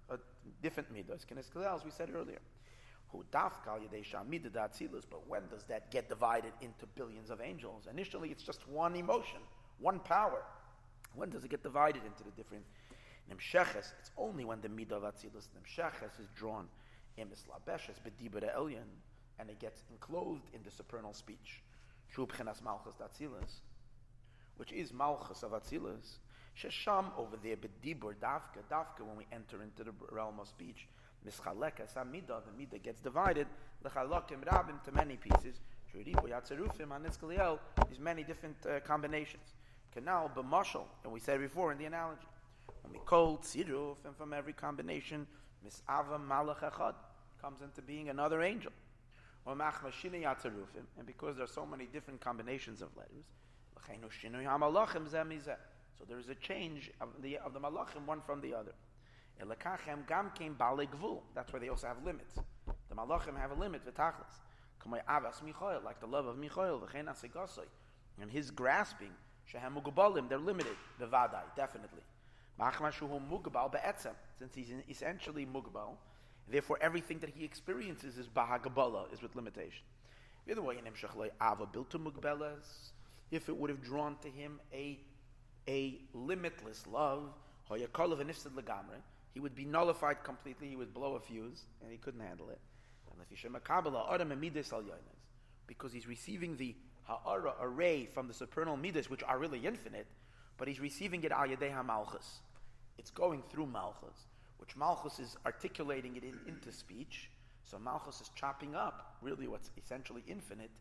uh, 0.09 0.17
different 0.61 0.91
Midas, 0.91 1.25
as 1.29 1.85
we 1.85 1.91
said 1.91 2.09
earlier. 2.13 2.39
But 5.09 5.27
when 5.27 5.47
does 5.47 5.63
that 5.65 5.91
get 5.91 6.09
divided 6.09 6.53
into 6.61 6.85
billions 6.95 7.29
of 7.29 7.41
angels? 7.41 7.87
Initially, 7.91 8.29
it's 8.29 8.43
just 8.43 8.67
one 8.67 8.95
emotion, 8.95 9.39
one 9.79 9.99
power. 9.99 10.43
When 11.15 11.29
does 11.29 11.43
it 11.43 11.49
get 11.49 11.63
divided 11.63 12.03
into 12.05 12.23
the 12.23 12.31
different 12.31 12.65
nimsheches? 13.29 13.93
It's 13.99 14.11
only 14.17 14.45
when 14.45 14.61
the 14.61 14.69
midah 14.69 14.91
of 14.91 15.03
atzilus 15.03 15.47
nimsheches 15.55 16.19
is 16.19 16.27
drawn 16.35 16.67
emis 17.17 17.43
labeshes 17.47 17.95
elyon, 18.55 18.89
and 19.39 19.49
it 19.49 19.59
gets 19.59 19.83
enclosed 19.89 20.43
in 20.53 20.61
the 20.63 20.71
supernal 20.71 21.13
speech. 21.13 21.61
Shubchenas 22.15 22.61
malchus 22.63 22.95
atzilus, 23.01 23.61
which 24.57 24.71
is 24.71 24.93
malchus 24.93 25.43
of 25.43 25.51
atzilus. 25.51 26.19
Shesham 26.57 27.05
over 27.17 27.37
there 27.41 27.55
bedibur 27.55 28.13
dafka 28.15 28.61
dafka 28.69 29.01
when 29.01 29.17
we 29.17 29.27
enter 29.31 29.63
into 29.63 29.83
the 29.83 29.93
realm 30.11 30.39
of 30.39 30.47
speech. 30.47 30.87
Mischaleka 31.25 31.87
samida 31.93 32.41
the 32.43 32.51
midah 32.57 32.81
gets 32.81 33.01
divided 33.01 33.47
lechalokim 33.83 34.43
rabim 34.45 34.81
to 34.83 34.91
many 34.91 35.17
pieces. 35.17 35.59
Shuribo 35.93 36.27
yatzerufim 36.29 36.89
anitzkaliel. 36.89 37.59
These 37.89 37.99
many 37.99 38.23
different 38.23 38.57
uh, 38.65 38.79
combinations. 38.81 39.53
Canal 39.93 40.31
b'mashal, 40.35 40.85
and 41.03 41.11
we 41.11 41.19
said 41.19 41.39
before 41.39 41.71
in 41.71 41.77
the 41.77 41.85
analogy. 41.85 42.27
When 42.83 42.93
we 42.93 42.99
call 42.99 43.37
tziruf, 43.39 43.97
and 44.05 44.15
from 44.15 44.33
every 44.33 44.53
combination, 44.53 45.27
misava 45.65 46.19
malach 46.19 46.59
echad 46.59 46.93
comes 47.41 47.61
into 47.61 47.81
being 47.81 48.09
another 48.09 48.41
angel. 48.41 48.71
Or 49.45 49.55
machmashini 49.55 50.23
yatzerufim, 50.23 50.85
and 50.97 51.05
because 51.07 51.35
there 51.35 51.45
are 51.45 51.47
so 51.47 51.65
many 51.65 51.85
different 51.85 52.21
combinations 52.21 52.81
of 52.81 52.89
letters, 52.95 53.25
so 55.97 56.05
there 56.07 56.19
is 56.19 56.29
a 56.29 56.35
change 56.35 56.91
of 57.01 57.09
the 57.21 57.37
of 57.39 57.53
the 57.53 57.59
malachim 57.59 58.05
one 58.05 58.21
from 58.21 58.41
the 58.41 58.53
other. 58.53 58.73
Elakachem 59.41 60.07
gam 60.07 60.31
came 60.37 60.55
gvul. 60.55 61.21
That's 61.33 61.51
why 61.53 61.59
they 61.59 61.69
also 61.69 61.87
have 61.87 62.03
limits. 62.03 62.35
The 62.89 62.95
malachim 62.95 63.37
have 63.39 63.51
a 63.51 63.55
limit 63.55 63.85
v'tachlis. 63.85 64.41
Kamay 64.85 65.01
avas 65.09 65.83
like 65.83 65.99
the 65.99 66.07
love 66.07 66.25
of 66.25 66.35
michoel 66.37 66.81
v'chein 66.81 67.05
asegasoi, 67.05 67.65
and 68.21 68.29
his 68.29 68.51
grasping 68.51 69.11
Shehem 69.51 69.75
mugabalim, 69.75 70.29
they're 70.29 70.37
limited. 70.37 70.75
Bevadai, 71.01 71.41
definitely. 71.55 72.03
Be'etzem, 72.57 74.13
since 74.37 74.53
he's 74.53 74.71
essentially 74.89 75.45
mugabal. 75.45 75.95
Therefore, 76.47 76.77
everything 76.81 77.19
that 77.19 77.29
he 77.29 77.45
experiences 77.45 78.17
is 78.17 78.27
bahagabala, 78.27 79.11
is 79.13 79.21
with 79.21 79.35
limitation. 79.35 79.83
The 80.45 80.53
other 80.53 80.61
way, 80.61 80.77
ava 81.41 81.67
if 83.31 83.49
it 83.49 83.55
would 83.55 83.69
have 83.69 83.83
drawn 83.83 84.17
to 84.21 84.29
him 84.29 84.59
a, 84.73 84.99
a 85.67 86.01
limitless 86.13 86.85
love, 86.87 87.33
he 89.33 89.39
would 89.39 89.55
be 89.55 89.65
nullified 89.65 90.23
completely, 90.23 90.69
he 90.69 90.75
would 90.75 90.93
blow 90.93 91.15
a 91.15 91.19
fuse, 91.19 91.65
and 91.81 91.91
he 91.91 91.97
couldn't 91.97 92.21
handle 92.21 92.49
it. 92.49 92.59
Because 95.67 95.93
he's 95.93 96.07
receiving 96.07 96.57
the 96.57 96.75
ha'ara 97.03 97.53
array 97.59 98.05
from 98.05 98.27
the 98.27 98.33
supernal 98.33 98.77
midas, 98.77 99.09
which 99.09 99.23
are 99.23 99.37
really 99.37 99.65
infinite, 99.65 100.07
but 100.57 100.67
he's 100.67 100.79
receiving 100.79 101.23
it 101.23 101.31
al 101.31 101.47
yadei 101.47 101.85
malchus. 101.85 102.39
It's 102.97 103.11
going 103.11 103.43
through 103.49 103.67
malchus, 103.67 104.27
which 104.57 104.75
malchus 104.75 105.19
is 105.19 105.37
articulating 105.45 106.15
it 106.17 106.23
in, 106.23 106.37
into 106.47 106.71
speech. 106.71 107.29
So 107.63 107.79
malchus 107.79 108.21
is 108.21 108.29
chopping 108.35 108.75
up 108.75 109.17
really 109.21 109.47
what's 109.47 109.71
essentially 109.77 110.23
infinite 110.27 110.71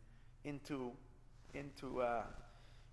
into 0.43 0.91
into 1.53 2.01
uh, 2.01 2.23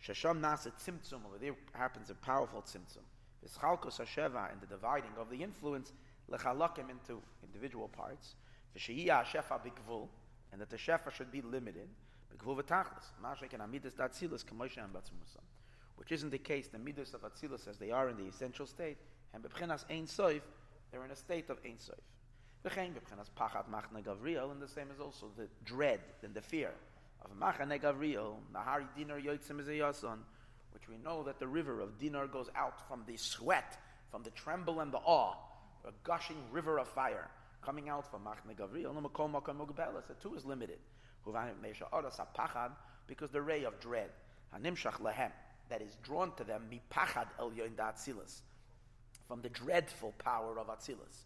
shasham 0.03 0.40
nasa 0.40 0.71
tzimtzum. 0.81 1.25
Over 1.27 1.38
there 1.40 1.55
happens 1.73 2.11
a 2.11 2.14
powerful 2.14 2.62
tzimtzum. 2.62 3.05
V'schalkos 3.44 4.01
hasheva 4.01 4.53
in 4.53 4.61
the 4.61 4.66
dividing 4.66 5.12
of 5.18 5.31
the 5.31 5.42
influence 5.42 5.92
lechalakim 6.31 6.90
into 6.90 7.20
individual 7.42 7.88
parts. 7.88 8.35
V'sheyiyah 8.77 9.25
shefa 9.25 9.61
bigvul, 9.61 10.09
and 10.53 10.61
that 10.61 10.70
the 10.70 10.77
shefa 10.77 11.11
should 11.11 11.31
be 11.31 11.42
limited 11.42 11.88
which 15.96 16.12
isn't 16.12 16.31
the 16.31 16.38
case, 16.38 16.68
the 16.68 16.79
midas 16.79 17.14
of 17.14 17.22
Atzilus 17.22 17.68
as 17.68 17.79
they 17.79 17.90
are 17.90 18.09
in 18.09 18.16
the 18.16 18.25
essential 18.25 18.66
state, 18.66 18.99
and 19.33 19.42
bebchinas 19.42 19.85
ein 19.90 20.07
soif, 20.07 20.42
they're 20.90 21.05
in 21.05 21.11
a 21.11 21.16
state 21.16 21.51
of 21.51 21.59
ein 21.64 21.77
soif. 21.77 22.01
V'chein 22.64 22.92
bebchinas 22.92 23.31
pachat 23.38 23.68
machne 23.70 24.03
gavriel, 24.03 24.51
and 24.51 24.61
the 24.61 24.68
same 24.68 24.90
is 24.92 25.01
also 25.01 25.31
the 25.37 25.49
dread 25.64 26.01
and 26.22 26.35
the 26.35 26.42
fear 26.42 26.72
of 27.22 27.31
machne 27.38 27.81
gavriel, 27.81 28.37
nahari 28.53 28.87
dinar 28.96 29.20
yoitzim 29.20 29.61
yason, 29.64 30.18
which 30.77 30.91
we 30.91 30.99
know 31.03 31.23
that 31.23 31.39
the 31.39 31.47
river 31.47 31.81
of 31.81 31.99
dinar 31.99 32.27
goes 32.27 32.51
out 32.55 32.87
from 32.87 33.03
the 33.07 33.17
sweat, 33.17 33.79
from 34.11 34.23
the 34.23 34.31
tremble 34.33 34.81
and 34.81 34.93
the 34.93 34.99
awe, 34.99 35.33
a 35.87 35.91
gushing 36.05 36.37
river 36.53 36.79
of 36.79 36.87
fire 36.87 37.31
coming 37.65 37.89
out 37.89 38.11
from 38.11 38.21
machne 38.25 38.55
gavriel. 38.55 38.95
It 40.11 40.21
too 40.21 40.35
is 40.35 40.45
limited 40.45 40.79
because 43.07 43.31
the 43.31 43.41
ray 43.41 43.65
of 43.65 43.81
dread, 43.81 44.11
hanimshach 44.55 45.01
lehem, 45.01 45.33
that 45.71 45.81
is 45.81 45.97
drawn 46.03 46.33
to 46.37 46.45
them, 46.45 46.65
mipachad 46.71 47.29
el 47.39 47.53
yoinda 47.53 47.95
from 49.27 49.41
the 49.41 49.49
dreadful 49.49 50.12
power 50.19 50.59
of 50.59 50.67
atzilus, 50.67 51.25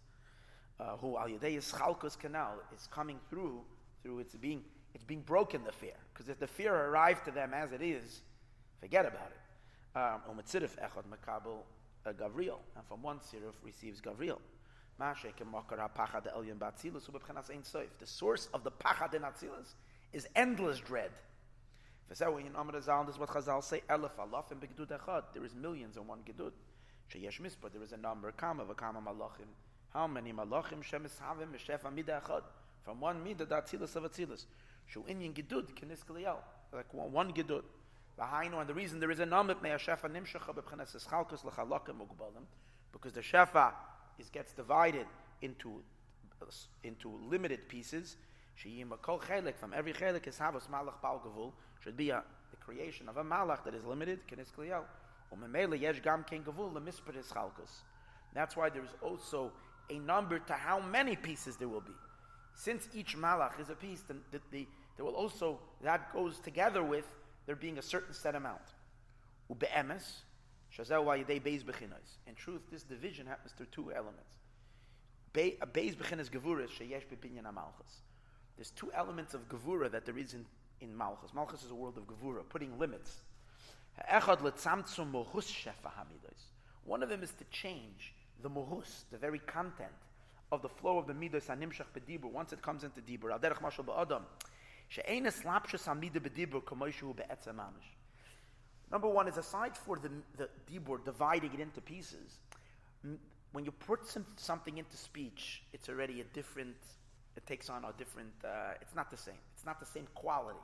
uh, 0.78 0.96
who 0.98 1.18
al 1.18 1.26
yedei 1.26 1.56
chalkos 1.58 2.16
canal 2.16 2.54
is 2.72 2.86
coming 2.92 3.18
through, 3.28 3.62
through 4.04 4.20
its 4.20 4.36
being, 4.36 4.62
it's 4.94 5.02
being 5.02 5.22
broken 5.22 5.64
the 5.64 5.72
fear, 5.72 5.96
because 6.12 6.28
if 6.28 6.38
the 6.38 6.46
fear 6.46 6.72
arrived 6.72 7.24
to 7.24 7.32
them 7.32 7.52
as 7.52 7.72
it 7.72 7.82
is, 7.82 8.20
forget 8.80 9.06
about 9.06 9.30
it. 9.30 9.98
Um, 9.98 10.36
Umetzirif 10.36 10.76
echad 10.78 11.04
makabel 11.08 11.58
Gavriel, 12.06 12.58
and 12.76 12.84
from 12.88 13.02
one 13.02 13.18
sirif 13.18 13.54
receives 13.62 14.00
Gavriel. 14.00 14.38
Pacha 15.00 16.20
de. 16.22 16.30
The 17.98 18.06
source 18.06 18.48
of 18.52 18.64
the 18.64 18.70
pachad 18.70 19.14
in 19.14 19.22
Atzilus 19.22 19.74
is 20.12 20.28
endless 20.36 20.78
dread. 20.80 21.10
This 22.08 22.20
is 22.20 22.26
what 22.26 23.28
Chazal 23.30 23.64
say, 23.64 23.82
Elef 23.88 24.10
alaf 24.18 24.50
and 24.50 24.60
begdud 24.60 24.88
echad. 24.88 25.22
There 25.32 25.44
is 25.44 25.54
millions 25.54 25.96
in 25.96 26.06
one 26.06 26.18
gedud. 26.18 26.52
Sheyesh 27.10 27.40
mispa, 27.40 27.72
there 27.72 27.82
is 27.82 27.92
a 27.92 27.96
number, 27.96 28.30
kama 28.32 28.64
v'kama 28.64 29.02
malachim. 29.02 29.48
How 29.94 30.06
many 30.06 30.34
malachim 30.34 30.82
shemishavim 30.82 31.48
mishefa 31.54 31.90
mida 31.94 32.20
echad? 32.22 32.42
From 32.84 33.00
one 33.00 33.24
mida, 33.24 33.46
the 33.46 33.54
atzilus 33.54 33.96
of 33.96 34.02
atzilus. 34.04 34.44
Shu 34.86 35.02
inyan 35.04 35.32
gedud, 35.32 35.72
kenis 35.72 36.04
Like 36.72 36.92
one 36.92 37.32
gedud. 37.32 37.62
V'hainu, 38.20 38.60
and 38.60 38.68
the 38.68 38.74
reason 38.74 39.00
there 39.00 39.10
is 39.10 39.20
a 39.20 39.26
number, 39.26 39.56
may 39.62 39.70
a 39.70 39.78
shefa 39.78 40.10
nimshacha 40.10 40.54
b'pchenes 40.54 40.94
eschalkus 40.94 41.42
l'chalakim 41.44 41.96
ugbalim, 41.96 42.44
because 42.92 43.12
the 43.12 43.22
shefa 43.22 43.72
is, 44.18 44.28
gets 44.28 44.52
divided 44.52 45.06
into, 45.40 45.82
into 46.84 47.18
limited 47.28 47.66
pieces, 47.68 48.16
kol 49.00 49.18
chelik, 49.20 49.56
from 49.56 49.72
every 49.72 49.94
chelik 49.94 50.26
is 50.26 50.38
havas 50.38 50.68
malach 50.68 51.00
bal 51.00 51.22
gavul, 51.24 51.52
should 51.82 51.96
be 51.96 52.10
a, 52.10 52.22
the 52.50 52.56
creation 52.58 53.08
of 53.08 53.16
a 53.16 53.24
malach 53.24 53.64
that 53.64 53.74
is 53.74 53.84
limited, 53.84 54.20
kenis 54.28 54.52
kliyal. 54.52 54.82
Umemele 55.34 55.80
yesh 55.80 56.00
gam 56.00 56.24
ken 56.28 56.42
gavul, 56.42 56.74
the 56.74 56.80
mispar 56.80 57.16
is 57.18 57.26
chalkus. 57.26 57.84
That's 58.34 58.54
why 58.54 58.68
there 58.68 58.82
is 58.82 58.94
also 59.00 59.50
a 59.88 59.98
number 59.98 60.38
to 60.40 60.52
how 60.52 60.78
many 60.78 61.16
pieces 61.16 61.56
there 61.56 61.68
will 61.68 61.80
be. 61.80 61.94
Since 62.54 62.88
each 62.92 63.16
malach 63.16 63.58
is 63.58 63.70
a 63.70 63.74
piece, 63.74 64.02
then 64.02 64.20
the, 64.30 64.40
the, 64.50 64.66
there 64.96 65.06
will 65.06 65.14
also, 65.14 65.58
that 65.82 66.12
goes 66.12 66.38
together 66.38 66.82
with 66.82 67.06
there 67.46 67.56
being 67.56 67.78
a 67.78 67.82
certain 67.82 68.14
set 68.14 68.34
amount. 68.34 68.60
Ube'emes, 69.52 70.22
shazel 70.76 71.04
beis. 71.42 71.62
In 72.26 72.34
truth, 72.34 72.62
this 72.70 72.82
division 72.82 73.26
happens 73.26 73.52
through 73.52 73.66
two 73.66 73.92
elements. 73.92 74.36
Beis 75.34 75.58
gevuris 75.96 76.70
sheyesh 76.70 77.04
amalchus. 77.44 78.02
There's 78.60 78.72
two 78.72 78.92
elements 78.92 79.32
of 79.32 79.48
Gevura 79.48 79.90
that 79.90 80.04
there 80.04 80.18
is 80.18 80.34
in, 80.34 80.44
in 80.82 80.94
Malchus. 80.94 81.32
Malchus 81.32 81.64
is 81.64 81.70
a 81.70 81.74
world 81.74 81.96
of 81.96 82.06
Gevura, 82.06 82.46
putting 82.46 82.78
limits. 82.78 83.22
One 86.84 87.02
of 87.02 87.08
them 87.08 87.22
is 87.22 87.30
to 87.32 87.44
change 87.50 88.12
the 88.42 88.50
mohus, 88.50 89.04
the 89.10 89.16
very 89.16 89.38
content 89.38 89.90
of 90.52 90.60
the 90.60 90.68
flow 90.68 90.98
of 90.98 91.06
the 91.06 91.14
midas 91.14 91.46
animshach 91.46 91.86
bedibur 91.96 92.30
once 92.30 92.52
it 92.52 92.60
comes 92.60 92.84
into 92.84 93.00
dibur. 93.00 93.32
Al 93.32 93.38
derech 93.38 93.60
ba'adam. 93.60 94.22
Number 98.90 99.08
one 99.08 99.28
is 99.28 99.36
aside 99.36 99.76
for 99.76 99.96
the, 99.96 100.10
the 100.36 100.48
dibur 100.68 101.04
dividing 101.04 101.54
it 101.54 101.60
into 101.60 101.80
pieces, 101.80 102.40
when 103.52 103.64
you 103.64 103.70
put 103.70 104.06
some, 104.06 104.26
something 104.36 104.78
into 104.78 104.96
speech, 104.96 105.62
it's 105.72 105.88
already 105.88 106.20
a 106.20 106.24
different, 106.24 106.76
it 107.36 107.46
takes 107.46 107.70
on 107.70 107.84
a 107.84 107.92
different, 107.98 108.32
uh, 108.44 108.74
it's 108.80 108.94
not 108.94 109.10
the 109.10 109.16
same. 109.16 109.38
It's 109.54 109.64
not 109.64 109.80
the 109.80 109.86
same 109.86 110.06
quality. 110.14 110.58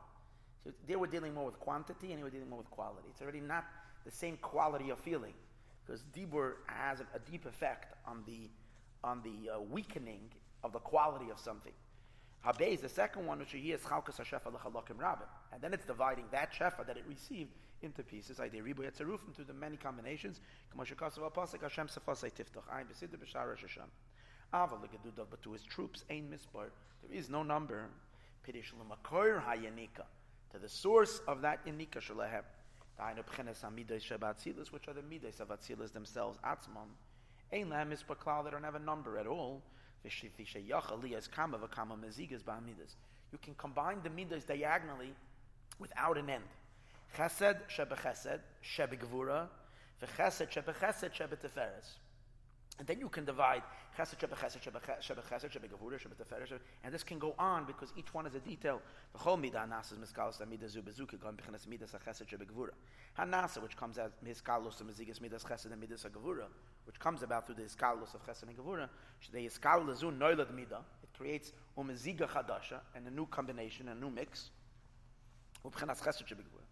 So 0.65 0.71
they 0.89 0.97
were 0.97 1.07
dealing 1.07 1.35
more 1.35 1.47
with 1.47 1.61
quantity 1.61 2.11
and 2.11 2.19
they 2.19 2.25
were 2.25 2.31
dealing 2.31 2.51
more 2.51 2.59
with 2.59 2.71
quality. 2.71 3.09
It's 3.11 3.23
already 3.23 3.41
not 3.41 3.65
the 4.05 4.11
same 4.11 4.37
quality 4.39 4.91
of 4.91 4.99
feeling 4.99 5.35
because 5.85 6.03
Dibur 6.15 6.55
has 6.67 7.01
a, 7.01 7.07
a, 7.15 7.21
deep 7.31 7.47
effect 7.47 7.95
on 8.07 8.25
the, 8.27 8.49
on 9.05 9.23
the 9.23 9.53
uh, 9.53 9.61
weakening 9.61 10.31
of 10.65 10.73
the 10.73 10.81
quality 10.81 11.31
of 11.31 11.39
something. 11.39 11.73
Habe 12.47 12.73
is 12.73 12.81
the 12.81 12.89
second 12.89 13.27
one, 13.27 13.41
which 13.41 13.51
he 13.51 13.73
is 13.73 13.81
Chalkas 13.81 14.21
HaShefa 14.21 14.53
L'chalokim 14.53 14.99
Rabin. 14.99 15.27
And 15.53 15.61
then 15.61 15.75
it's 15.75 15.85
dividing 15.85 16.27
that 16.31 16.53
Shefa 16.53 16.87
that 16.87 16.97
it 16.97 17.05
received 17.09 17.51
into 17.83 18.05
pieces. 18.05 18.39
I 18.39 18.47
Ribu 18.47 18.85
Yetzerufim 18.85 19.35
through 19.35 19.47
the 19.47 19.53
many 19.53 19.77
combinations. 19.77 20.41
K'moshikasav 20.73 21.29
Apasik 21.29 21.63
Hashem 21.63 21.89
Sefasai 21.89 22.31
Tiftach. 22.33 22.73
Ein 22.73 22.85
Besidah 22.87 23.17
B'Shar 23.17 23.49
Rosh 23.49 23.63
Hashem. 23.63 23.91
Aval 24.55 24.81
L'gedudav, 24.81 25.27
but 25.29 25.43
to 25.43 25.53
his 25.53 25.65
troops, 25.65 26.05
Ein 26.09 26.29
Mispar. 26.33 26.69
There 27.03 27.19
is 27.19 27.29
no 27.29 27.43
number. 27.43 27.89
Pidish 28.47 28.73
L'makor 28.79 29.43
HaYanika. 29.43 30.05
To 30.53 30.59
the 30.61 30.69
source 30.69 31.21
of 31.27 31.43
that 31.43 31.67
Yanika 31.67 31.97
Shalahem. 31.97 32.45
Dainu 33.01 33.25
B'chenes 33.25 33.61
HaMidah 33.65 34.01
Shabbat 34.01 34.71
which 34.71 34.87
are 34.87 34.95
the 34.95 35.03
Midah 35.03 35.41
of 35.41 35.49
Atzilas 35.49 35.91
themselves, 35.91 36.39
Atzmon. 36.45 36.91
Ein 37.53 37.71
Lahem 37.71 37.89
Mispar 37.89 38.17
Klal, 38.17 38.45
they 38.45 38.53
don't 38.53 38.63
have 38.63 38.77
a 38.77 38.79
number 38.79 39.19
at 39.19 39.27
all. 39.27 39.65
You 43.33 43.39
can 43.43 43.55
combine 43.55 43.99
the 44.03 44.11
midas 44.11 44.45
diagonally 44.45 45.15
without 45.79 46.17
an 46.17 46.31
end. 46.31 46.45
Chesed 47.17 47.59
shebechesed 47.69 48.41
shebegvura, 48.63 49.49
v'chesed 50.03 50.51
shebechesed 50.51 51.13
shebeteferes. 51.13 51.99
And 52.79 52.87
then 52.87 53.01
you 53.01 53.09
can 53.09 53.25
divide 53.25 53.63
chesed 53.99 54.19
shebechesed 54.19 54.61
shebechesed 54.61 55.51
shebegvura 55.51 55.99
shebeteferes, 55.99 56.59
and 56.85 56.93
this 56.95 57.03
can 57.03 57.19
go 57.19 57.35
on 57.39 57.65
because 57.65 57.93
each 57.97 58.13
one 58.13 58.27
is 58.27 58.35
a 58.35 58.41
detail. 58.41 58.83
Whole 59.15 59.39
midah 59.39 59.67
nasas 59.69 59.99
miskalos 59.99 60.41
midah 60.47 60.69
zu 60.69 60.83
bezuke 60.83 61.19
gam 61.21 61.37
bechenas 61.37 61.67
midas 61.67 61.95
shebegvura. 61.95 62.75
Hanasa, 63.19 63.63
which 63.63 63.77
comes 63.77 63.99
as 63.99 64.13
miskalos 64.25 64.83
mizigas 64.83 65.21
midas 65.21 65.43
chesed 65.43 65.73
and 65.73 65.81
midas 65.81 66.05
gevura, 66.05 66.47
which 66.87 66.99
comes 67.01 67.23
about 67.23 67.47
through 67.47 67.57
the 67.57 67.63
iskalos 67.63 68.15
of 68.15 68.25
chesed 68.27 68.45
and 68.45 68.57
gevura. 68.57 68.89
The 69.33 69.47
iskalos 69.47 69.99
zu 69.99 70.11
noilad 70.11 70.53
midah. 70.53 70.83
It 71.03 71.13
creates 71.17 71.53
umeziga 71.77 72.29
chadasha 72.29 72.81
and 72.95 73.07
a 73.07 73.11
new 73.11 73.27
combination, 73.27 73.89
a 73.89 73.95
new 73.95 74.11
mix. 74.11 74.51
Ubchenas 75.65 76.01
chesed 76.01 76.25
shebegvura. 76.27 76.65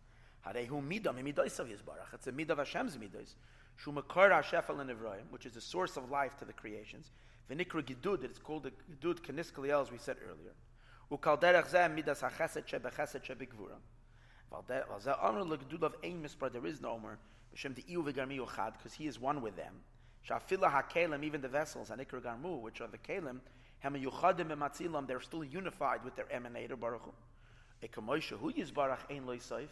Harehu 0.46 0.83
midah 0.83 1.14
mimidoisav 1.14 1.68
yizbarach. 1.68 2.14
It's 2.14 2.27
a 2.27 2.33
midah 2.33 2.50
of 2.50 2.59
Hashem's 2.59 2.96
midos. 2.96 3.35
Shumakar 3.83 4.31
Hashefel 4.31 4.81
and 4.81 4.90
Evrayim, 4.90 5.31
which 5.31 5.46
is 5.46 5.53
the 5.53 5.61
source 5.61 5.96
of 5.96 6.11
life 6.11 6.37
to 6.38 6.44
the 6.44 6.53
creations. 6.53 7.11
V'nikra 7.50 7.83
gidud, 7.83 8.22
it's 8.24 8.38
called 8.38 8.62
the 8.62 8.70
gidud 8.70 9.20
keniskaliel, 9.20 9.83
as 9.83 9.90
we 9.90 9.98
said 9.98 10.16
earlier. 10.24 10.55
Ukal 11.11 11.40
derech 11.40 11.68
zeh 11.70 11.92
midas 11.92 12.20
hachesed 12.20 12.64
shebechesed 12.66 13.22
shebegvura. 13.22 13.79
Val 14.50 14.64
zeh 15.00 15.24
amr 15.24 15.40
legidud 15.40 15.83
of 15.83 15.96
ein 16.05 16.22
mispar, 16.22 16.53
there 16.53 16.64
is 16.64 16.81
no 16.81 17.00
v'garmi 17.55 18.72
because 18.72 18.94
he 18.94 19.07
is 19.07 19.18
one 19.18 19.42
with 19.42 19.57
them. 19.57 19.74
Shafila 20.28 20.72
hakelim, 20.72 21.22
even 21.22 21.40
the 21.40 21.48
vessels, 21.48 21.90
anikra 21.90 22.20
garmu, 22.22 22.60
which 22.60 22.80
are 22.80 22.88
the 22.88 22.98
kelim, 22.98 23.40
hem 23.80 23.94
yuchadim 23.94 24.48
b'matzilam, 24.48 25.06
they're 25.06 25.20
still 25.20 25.44
unified 25.44 26.02
with 26.02 26.16
their 26.16 26.24
emanator, 26.26 26.78
Baruch 26.78 27.02
Hu. 27.02 27.12
Ekamoisha 27.87 28.38
hu 28.38 28.50
yizbarach 28.50 29.00
ein 29.10 29.26
loy 29.26 29.37
soif, 29.37 29.68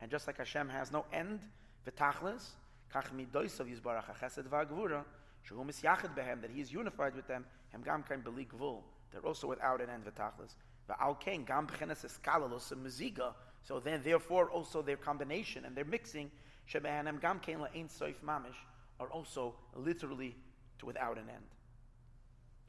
and 0.00 0.10
just 0.10 0.26
like 0.26 0.38
Hashem 0.38 0.70
has 0.70 0.90
no 0.92 1.04
end, 1.12 1.40
v'tachlis, 1.86 2.48
kach 2.94 3.10
midoisav 3.14 3.68
yizbarach 3.68 4.04
hachesed 4.04 4.48
v'agvura, 4.48 5.04
shehu 5.46 5.64
misyachid 5.66 6.14
behem, 6.16 6.40
that 6.40 6.50
he 6.50 6.62
is 6.62 6.72
unified 6.72 7.14
with 7.14 7.26
them, 7.26 7.44
hem 7.70 7.82
gam 7.82 8.02
kain 8.02 8.20
beli 8.20 8.46
gvul, 8.46 8.80
they're 9.10 9.26
also 9.26 9.46
without 9.46 9.82
an 9.82 9.90
end, 9.90 10.06
v'tachlis. 10.06 10.54
V'al 10.88 11.20
kain 11.20 11.44
gam 11.44 11.66
b'chenes 11.66 12.06
eskalalos 12.06 12.72
meziga, 12.74 13.34
so 13.62 13.78
then 13.78 14.00
therefore 14.02 14.48
also 14.48 14.80
their 14.80 14.96
combination 14.96 15.66
and 15.66 15.76
their 15.76 15.84
mixing, 15.84 16.30
shebehanem 16.72 17.20
gam 17.20 17.38
kain 17.40 17.58
la'ein 17.58 17.92
soif 17.92 18.14
mamish, 18.26 18.56
are 19.02 19.08
also 19.08 19.54
literally 19.74 20.36
to 20.78 20.86
without 20.86 21.18
an 21.18 21.28
end. 21.28 21.50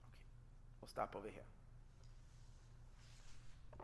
Okay, 0.01 0.09
we'll 0.81 0.87
stop 0.87 1.15
over 1.15 1.27
here. 1.27 1.43